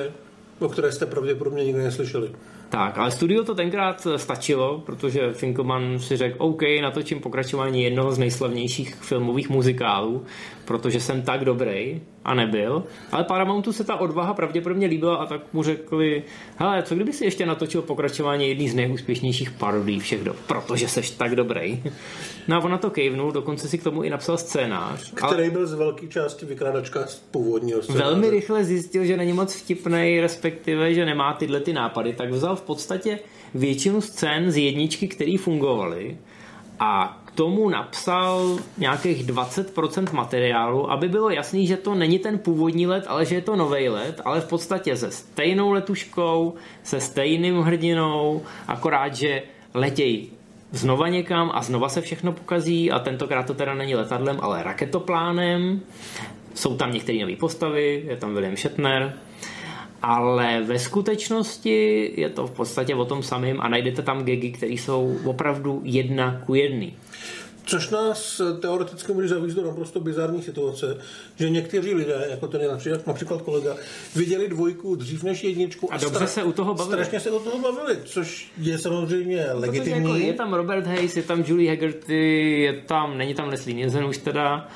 o 0.58 0.68
které 0.68 0.92
jste 0.92 1.06
pravděpodobně 1.06 1.64
nikdy 1.64 1.82
neslyšeli. 1.82 2.30
Tak, 2.68 2.98
ale 2.98 3.10
studio 3.10 3.44
to 3.44 3.54
tenkrát 3.54 4.06
stačilo, 4.16 4.82
protože 4.86 5.32
Finkelman 5.32 5.98
si 5.98 6.16
řekl, 6.16 6.36
OK, 6.38 6.62
natočím 6.82 7.20
pokračování 7.20 7.82
jednoho 7.82 8.12
z 8.12 8.18
nejslavnějších 8.18 8.94
filmových 8.94 9.48
muzikálů, 9.48 10.24
protože 10.64 11.00
jsem 11.00 11.22
tak 11.22 11.44
dobrý 11.44 12.00
a 12.26 12.34
nebyl. 12.34 12.84
Ale 13.12 13.24
Paramountu 13.24 13.72
se 13.72 13.84
ta 13.84 13.96
odvaha 13.96 14.34
pravděpodobně 14.34 14.86
líbila 14.86 15.16
a 15.16 15.26
tak 15.26 15.40
mu 15.52 15.62
řekli, 15.62 16.22
hele, 16.56 16.82
co 16.82 16.94
kdyby 16.94 17.12
si 17.12 17.24
ještě 17.24 17.46
natočil 17.46 17.82
pokračování 17.82 18.48
jedný 18.48 18.68
z 18.68 18.74
nejúspěšnějších 18.74 19.50
parodí 19.50 20.00
všech 20.00 20.24
dob, 20.24 20.36
protože 20.46 20.88
seš 20.88 21.10
tak 21.10 21.36
dobrý. 21.36 21.82
No 22.48 22.56
a 22.56 22.64
on 22.64 22.70
na 22.70 22.78
to 22.78 22.90
kejvnul, 22.90 23.32
dokonce 23.32 23.68
si 23.68 23.78
k 23.78 23.82
tomu 23.82 24.02
i 24.02 24.10
napsal 24.10 24.38
scénář. 24.38 25.12
Který 25.14 25.42
ale... 25.42 25.50
byl 25.50 25.66
z 25.66 25.74
velké 25.74 26.06
části 26.06 26.46
vykladačka 26.46 27.06
z 27.06 27.14
původního 27.14 27.82
scénáře. 27.82 28.04
Velmi 28.04 28.30
rychle 28.30 28.64
zjistil, 28.64 29.04
že 29.04 29.16
není 29.16 29.32
moc 29.32 29.54
vtipný, 29.54 30.20
respektive, 30.20 30.94
že 30.94 31.04
nemá 31.04 31.34
tyhle 31.34 31.60
ty 31.60 31.72
nápady, 31.72 32.12
tak 32.12 32.30
vzal 32.30 32.56
v 32.56 32.62
podstatě 32.62 33.18
většinu 33.54 34.00
scén 34.00 34.50
z 34.50 34.56
jedničky, 34.56 35.08
které 35.08 35.36
fungovaly 35.38 36.16
a 36.80 37.22
tomu 37.36 37.68
napsal 37.68 38.58
nějakých 38.78 39.26
20% 39.26 40.12
materiálu, 40.12 40.90
aby 40.90 41.08
bylo 41.08 41.30
jasný, 41.30 41.66
že 41.66 41.76
to 41.76 41.94
není 41.94 42.18
ten 42.18 42.38
původní 42.38 42.86
let, 42.86 43.04
ale 43.08 43.24
že 43.24 43.34
je 43.34 43.42
to 43.42 43.56
nový 43.56 43.88
let, 43.88 44.20
ale 44.24 44.40
v 44.40 44.48
podstatě 44.48 44.96
se 44.96 45.10
stejnou 45.10 45.70
letuškou, 45.70 46.54
se 46.82 47.00
stejným 47.00 47.60
hrdinou, 47.60 48.42
akorát, 48.68 49.14
že 49.14 49.42
letějí 49.74 50.30
znova 50.72 51.08
někam 51.08 51.50
a 51.54 51.62
znova 51.62 51.88
se 51.88 52.00
všechno 52.00 52.32
pokazí 52.32 52.90
a 52.90 52.98
tentokrát 52.98 53.46
to 53.46 53.54
teda 53.54 53.74
není 53.74 53.94
letadlem, 53.94 54.38
ale 54.40 54.62
raketoplánem. 54.62 55.80
Jsou 56.54 56.76
tam 56.76 56.92
některé 56.92 57.18
nové 57.18 57.36
postavy, 57.36 58.04
je 58.06 58.16
tam 58.16 58.34
William 58.34 58.56
Shatner, 58.56 59.14
ale 60.02 60.62
ve 60.62 60.78
skutečnosti 60.78 62.10
je 62.16 62.28
to 62.28 62.46
v 62.46 62.50
podstatě 62.50 62.94
o 62.94 63.04
tom 63.04 63.22
samém 63.22 63.60
a 63.60 63.68
najdete 63.68 64.02
tam 64.02 64.24
gegy, 64.24 64.50
které 64.50 64.72
jsou 64.72 65.18
opravdu 65.24 65.80
jedna 65.84 66.42
ku 66.46 66.54
jedný. 66.54 66.94
Což 67.68 67.90
nás 67.90 68.40
teoreticky 68.60 69.12
může 69.12 69.28
zavést 69.28 69.54
do 69.54 69.64
naprosto 69.64 70.00
bizarní 70.00 70.42
situace, 70.42 70.98
že 71.36 71.50
někteří 71.50 71.94
lidé, 71.94 72.26
jako 72.30 72.46
ten 72.46 72.60
například, 72.70 73.06
například 73.06 73.42
kolega, 73.42 73.76
viděli 74.16 74.48
dvojku 74.48 74.94
dřív 74.94 75.22
než 75.22 75.44
jedničku 75.44 75.92
a, 75.92 75.96
a 75.96 75.98
dobře 75.98 76.26
se 76.26 76.42
u 76.42 76.52
toho 76.52 76.74
bavili. 76.74 76.94
Strašně 76.94 77.20
se 77.20 77.30
u 77.30 77.38
toho 77.38 77.58
bavili, 77.58 77.98
což 78.04 78.52
je 78.58 78.78
samozřejmě 78.78 79.46
legitimní. 79.52 80.10
Jako 80.10 80.14
je 80.14 80.32
tam 80.32 80.54
Robert 80.54 80.86
Hayes, 80.86 81.16
je 81.16 81.22
tam 81.22 81.44
Julie 81.46 81.70
Haggerty, 81.70 82.60
je 82.60 82.72
tam, 82.72 83.18
není 83.18 83.34
tam 83.34 83.48
Leslie 83.48 83.76
Nielsen 83.76 84.04
už 84.04 84.18
teda, 84.18 84.68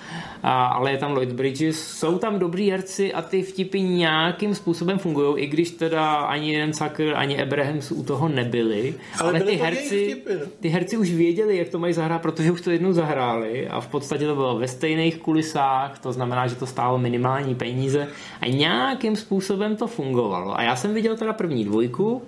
a, 0.42 0.64
ale 0.64 0.90
je 0.90 0.98
tam 0.98 1.12
Lloyd 1.12 1.33
Bridges. 1.33 1.88
Jsou 1.98 2.18
tam 2.18 2.38
dobrý 2.38 2.70
herci 2.70 3.12
a 3.12 3.22
ty 3.22 3.42
vtipy 3.42 3.81
nějakým 3.81 4.55
způsobem 4.55 4.98
fungují, 4.98 5.44
i 5.44 5.46
když 5.46 5.70
teda 5.70 6.14
ani 6.14 6.53
jeden 6.53 6.72
Sucker, 6.72 7.14
ani 7.16 7.42
Abrahams 7.42 7.90
u 7.90 8.05
toho 8.05 8.29
nebyli. 8.29 8.94
Ale, 9.18 9.31
ale 9.31 9.40
ty 9.40 9.57
herci, 9.57 10.22
no. 10.35 10.46
ty 10.61 10.68
herci 10.68 10.96
už 10.96 11.11
věděli, 11.11 11.57
jak 11.57 11.68
to 11.68 11.79
mají 11.79 11.92
zahrát, 11.92 12.22
protože 12.22 12.53
už 12.53 12.61
to 12.61 12.70
jednou 12.81 12.93
zahráli 12.93 13.69
a 13.69 13.81
v 13.81 13.87
podstatě 13.87 14.27
to 14.27 14.35
bylo 14.35 14.59
ve 14.59 14.69
stejných 14.69 15.19
kulisách, 15.19 15.99
to 15.99 16.12
znamená, 16.12 16.47
že 16.47 16.55
to 16.55 16.66
stálo 16.66 16.99
minimální 16.99 17.55
peníze 17.55 18.09
a 18.40 18.47
nějakým 18.47 19.16
způsobem 19.16 19.77
to 19.77 19.87
fungovalo. 19.87 20.59
A 20.59 20.62
já 20.62 20.77
jsem 20.77 20.95
viděl 20.95 21.16
teda 21.16 21.33
první 21.33 21.64
dvojku 21.64 22.23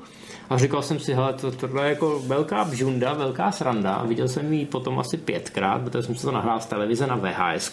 a 0.51 0.59
říkal 0.59 0.83
jsem 0.83 0.99
si, 0.99 1.15
hele, 1.15 1.33
to, 1.33 1.51
tohle 1.51 1.85
je 1.85 1.89
jako 1.89 2.21
velká 2.27 2.65
bžunda, 2.65 3.13
velká 3.13 3.53
sranda. 3.53 3.95
A 3.95 4.07
viděl 4.07 4.29
jsem 4.29 4.53
ji 4.53 4.67
potom 4.67 4.99
asi 4.99 5.17
pětkrát, 5.17 5.83
protože 5.83 6.03
jsem 6.03 6.15
se 6.15 6.27
to 6.27 6.33
nahrál 6.33 6.61
z 6.61 6.67
televize 6.67 7.07
na 7.07 7.17
vhs 7.17 7.73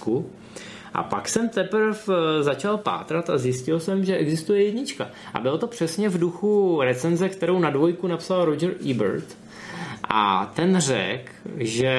a 0.94 1.04
pak 1.04 1.30
jsem 1.30 1.50
teprve 1.50 1.98
eh, 2.10 2.44
začal 2.44 2.78
pátrat 2.78 3.30
a 3.30 3.38
zjistil 3.38 3.80
jsem, 3.80 4.06
že 4.06 4.18
existuje 4.18 4.64
jednička. 4.64 5.08
A 5.34 5.40
bylo 5.40 5.58
to 5.58 5.68
přesně 5.68 6.10
v 6.10 6.18
duchu 6.18 6.82
recenze, 6.82 7.30
kterou 7.30 7.60
na 7.60 7.70
dvojku 7.70 8.08
napsal 8.08 8.46
Roger 8.46 8.72
Ebert. 8.92 9.38
A 10.04 10.52
ten 10.56 10.80
řekl, 10.80 11.32
že 11.58 11.94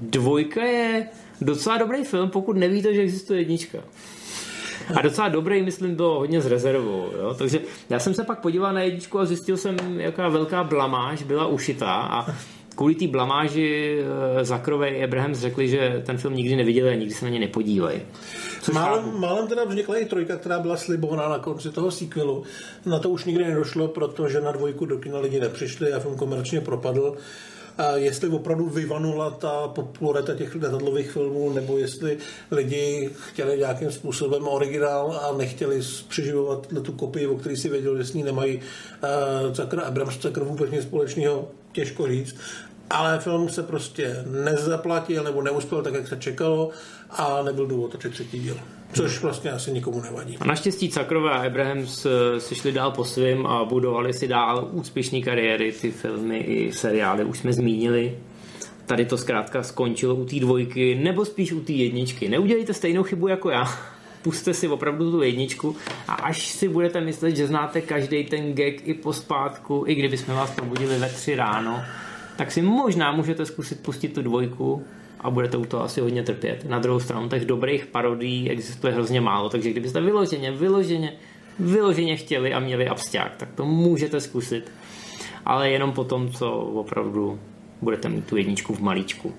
dvojka 0.00 0.64
je 0.64 1.06
docela 1.40 1.78
dobrý 1.78 2.04
film, 2.04 2.30
pokud 2.30 2.56
nevíte, 2.56 2.94
že 2.94 3.02
existuje 3.02 3.40
jednička. 3.40 3.78
A 4.94 5.02
docela 5.02 5.28
dobrý, 5.28 5.62
myslím, 5.62 5.96
to 5.96 6.04
hodně 6.04 6.40
z 6.40 6.46
rezervou. 6.46 7.10
Jo? 7.18 7.34
Takže 7.38 7.60
já 7.90 7.98
jsem 7.98 8.14
se 8.14 8.24
pak 8.24 8.40
podíval 8.40 8.72
na 8.72 8.82
jedničku 8.82 9.18
a 9.18 9.24
zjistil 9.24 9.56
jsem, 9.56 10.00
jaká 10.00 10.28
velká 10.28 10.64
blamáž 10.64 11.22
byla 11.22 11.46
ušitá 11.46 11.92
a 11.92 12.34
kvůli 12.74 12.94
té 12.94 13.06
blamáži 13.06 13.98
eh, 14.00 14.44
Zakrové 14.44 14.88
a 14.88 15.04
Abraham 15.04 15.34
řekli, 15.34 15.68
že 15.68 16.02
ten 16.06 16.18
film 16.18 16.34
nikdy 16.34 16.56
neviděli 16.56 16.90
a 16.90 16.94
nikdy 16.94 17.14
se 17.14 17.24
na 17.24 17.30
ně 17.30 17.38
nepodívají. 17.38 18.00
Málem, 18.72 19.20
málem 19.20 19.48
teda 19.48 19.64
vznikla 19.64 19.96
i 19.96 20.04
trojka, 20.04 20.36
která 20.36 20.58
byla 20.58 20.76
slibovaná 20.76 21.28
na 21.28 21.38
konci 21.38 21.70
toho 21.70 21.90
sequelu. 21.90 22.44
Na 22.86 22.98
to 22.98 23.10
už 23.10 23.24
nikdy 23.24 23.44
nedošlo, 23.44 23.88
protože 23.88 24.40
na 24.40 24.52
dvojku 24.52 24.86
do 24.86 24.98
kina 24.98 25.18
lidi 25.18 25.40
nepřišli 25.40 25.92
a 25.92 26.00
film 26.00 26.16
komerčně 26.16 26.60
propadl. 26.60 27.16
Jestli 27.94 28.28
opravdu 28.28 28.68
vyvanula 28.68 29.30
ta 29.30 29.68
popularita 29.68 30.34
těch 30.34 30.54
letadlových 30.54 31.10
filmů, 31.10 31.52
nebo 31.52 31.78
jestli 31.78 32.18
lidi 32.50 33.10
chtěli 33.28 33.58
nějakým 33.58 33.92
způsobem 33.92 34.48
originál 34.48 35.20
a 35.22 35.36
nechtěli 35.36 35.80
přeživovat 36.08 36.66
tu 36.82 36.92
kopii, 36.92 37.26
o 37.26 37.36
který 37.36 37.56
si 37.56 37.68
věděl, 37.68 37.96
že 37.96 38.04
s 38.04 38.14
ní 38.14 38.22
nemají 38.22 38.56
uh, 38.56 39.54
Cakr 39.54 39.80
Abrams 39.80 40.18
Cakr 40.18 40.44
vůbec 40.44 40.70
nic 40.70 40.82
společného, 40.82 41.48
těžko 41.72 42.08
říct 42.08 42.36
ale 42.90 43.18
film 43.18 43.48
se 43.48 43.62
prostě 43.62 44.24
nezaplatil 44.26 45.24
nebo 45.24 45.42
neuspěl 45.42 45.82
tak, 45.82 45.94
jak 45.94 46.08
se 46.08 46.16
čekalo 46.16 46.70
a 47.10 47.42
nebyl 47.42 47.66
důvod 47.66 47.92
točit 47.92 48.12
třetí 48.12 48.38
díl. 48.38 48.56
Což 48.92 49.22
vlastně 49.22 49.50
asi 49.50 49.72
nikomu 49.72 50.00
nevadí. 50.00 50.36
A 50.40 50.44
naštěstí 50.44 50.88
Cakrové 50.88 51.30
a 51.30 51.46
Abrahams 51.46 52.06
si 52.38 52.54
šli 52.54 52.72
dál 52.72 52.90
po 52.90 53.04
svým 53.04 53.46
a 53.46 53.64
budovali 53.64 54.12
si 54.12 54.28
dál 54.28 54.68
úspěšné 54.72 55.20
kariéry, 55.20 55.72
ty 55.72 55.90
filmy 55.90 56.38
i 56.38 56.72
seriály, 56.72 57.24
už 57.24 57.38
jsme 57.38 57.52
zmínili. 57.52 58.18
Tady 58.86 59.04
to 59.04 59.18
zkrátka 59.18 59.62
skončilo 59.62 60.14
u 60.14 60.24
té 60.24 60.40
dvojky, 60.40 60.94
nebo 60.94 61.24
spíš 61.24 61.52
u 61.52 61.60
té 61.60 61.72
jedničky. 61.72 62.28
Neudělejte 62.28 62.74
stejnou 62.74 63.02
chybu 63.02 63.28
jako 63.28 63.50
já. 63.50 63.64
Puste 64.22 64.54
si 64.54 64.68
opravdu 64.68 65.10
tu 65.10 65.22
jedničku 65.22 65.76
a 66.08 66.14
až 66.14 66.48
si 66.48 66.68
budete 66.68 67.00
myslet, 67.00 67.36
že 67.36 67.46
znáte 67.46 67.80
každý 67.80 68.24
ten 68.24 68.54
gag 68.54 68.74
i 68.84 68.94
pospátku, 68.94 69.84
i 69.86 69.94
kdyby 69.94 70.18
jsme 70.18 70.34
vás 70.34 70.50
probudili 70.50 70.98
ve 70.98 71.08
tři 71.08 71.36
ráno, 71.36 71.82
tak 72.36 72.52
si 72.52 72.62
možná 72.62 73.12
můžete 73.12 73.46
zkusit 73.46 73.80
pustit 73.80 74.08
tu 74.08 74.22
dvojku 74.22 74.84
a 75.20 75.30
budete 75.30 75.56
u 75.56 75.64
toho 75.64 75.84
asi 75.84 76.00
hodně 76.00 76.22
trpět. 76.22 76.64
Na 76.68 76.78
druhou 76.78 77.00
stranu 77.00 77.28
těch 77.28 77.44
dobrých 77.44 77.86
parodí 77.86 78.50
existuje 78.50 78.92
hrozně 78.92 79.20
málo, 79.20 79.48
takže 79.48 79.70
kdybyste 79.70 80.00
vyloženě, 80.00 80.52
vyloženě, 80.52 81.12
vyloženě 81.58 82.16
chtěli 82.16 82.54
a 82.54 82.60
měli 82.60 82.88
absťák, 82.88 83.36
tak 83.36 83.48
to 83.54 83.64
můžete 83.64 84.20
zkusit. 84.20 84.72
Ale 85.44 85.70
jenom 85.70 85.92
po 85.92 86.04
tom, 86.04 86.32
co 86.32 86.50
opravdu 86.52 87.38
budete 87.82 88.08
mít 88.08 88.26
tu 88.26 88.36
jedničku 88.36 88.74
v 88.74 88.80
malíčku. 88.80 89.34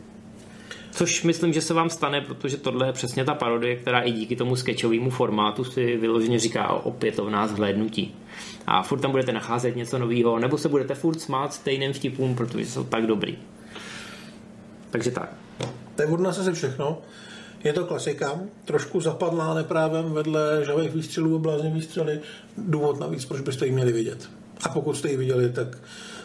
Což 0.91 1.23
myslím, 1.23 1.53
že 1.53 1.61
se 1.61 1.73
vám 1.73 1.89
stane, 1.89 2.21
protože 2.21 2.57
tohle 2.57 2.87
je 2.87 2.93
přesně 2.93 3.25
ta 3.25 3.33
parodie, 3.33 3.75
která 3.75 4.01
i 4.01 4.11
díky 4.11 4.35
tomu 4.35 4.55
sketchovému 4.55 5.09
formátu 5.09 5.63
si 5.63 5.97
vyloženě 5.97 6.39
říká 6.39 6.69
opětovná 6.69 7.47
zhlédnutí. 7.47 8.15
A 8.67 8.83
furt 8.83 8.99
tam 8.99 9.11
budete 9.11 9.31
nacházet 9.31 9.75
něco 9.75 9.99
nového, 9.99 10.39
nebo 10.39 10.57
se 10.57 10.69
budete 10.69 10.95
furt 10.95 11.19
smát 11.19 11.53
stejným 11.53 11.93
vtipům, 11.93 12.35
protože 12.35 12.65
jsou 12.65 12.83
tak 12.83 13.05
dobrý. 13.05 13.37
Takže 14.89 15.11
tak. 15.11 15.33
To 15.95 16.01
je 16.01 16.07
od 16.07 16.19
nás 16.19 16.39
asi 16.39 16.51
všechno. 16.51 17.01
Je 17.63 17.73
to 17.73 17.85
klasika, 17.85 18.39
trošku 18.65 19.01
zapadlá 19.01 19.53
neprávem 19.53 20.11
vedle 20.11 20.65
žavých 20.65 20.93
výstřelů 20.93 21.35
a 21.35 21.39
blázně 21.39 21.69
výstřely. 21.69 22.19
Důvod 22.57 22.99
navíc, 22.99 23.25
proč 23.25 23.41
byste 23.41 23.65
ji 23.65 23.71
měli 23.71 23.91
vidět. 23.91 24.29
A 24.63 24.69
pokud 24.69 24.97
jste 24.97 25.09
ji 25.09 25.17
viděli, 25.17 25.49
tak 25.49 25.77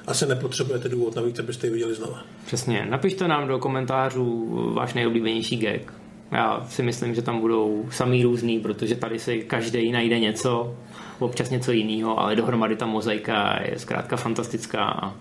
asi 0.07 0.27
nepotřebujete 0.27 0.88
důvod 0.88 1.16
navíc, 1.16 1.38
abyste 1.38 1.66
ji 1.66 1.72
viděli 1.72 1.94
znova. 1.94 2.20
Přesně. 2.46 2.87
Napište 2.90 3.29
nám 3.29 3.49
do 3.49 3.59
komentářů 3.59 4.49
váš 4.75 4.94
nejoblíbenější 4.94 5.57
gag. 5.57 5.92
Já 6.33 6.66
si 6.68 6.83
myslím, 6.83 7.14
že 7.14 7.22
tam 7.22 7.40
budou 7.40 7.88
samý 7.90 8.22
různý, 8.22 8.61
protože 8.61 8.94
tady 8.94 9.18
si 9.18 9.38
každý 9.38 9.92
najde 9.92 10.18
něco, 10.18 10.77
občas 11.18 11.51
něco 11.51 11.72
jiného, 11.72 12.20
ale 12.20 12.37
dohromady 12.37 12.77
ta 12.77 12.87
mozaika 12.87 13.59
je 13.70 13.79
zkrátka 13.79 14.16
fantastická 14.16 14.85
a 14.85 15.14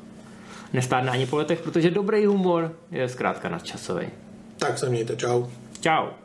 nestárne 0.76 1.12
ani 1.12 1.26
po 1.26 1.38
letech, 1.38 1.62
protože 1.62 1.92
dobrý 1.92 2.26
humor 2.26 2.76
je 2.92 3.10
zkrátka 3.10 3.50
nadčasový. 3.50 4.08
Tak 4.58 4.78
se 4.78 4.90
mějte, 4.90 5.16
čau. 5.16 5.46
Čau. 5.82 6.25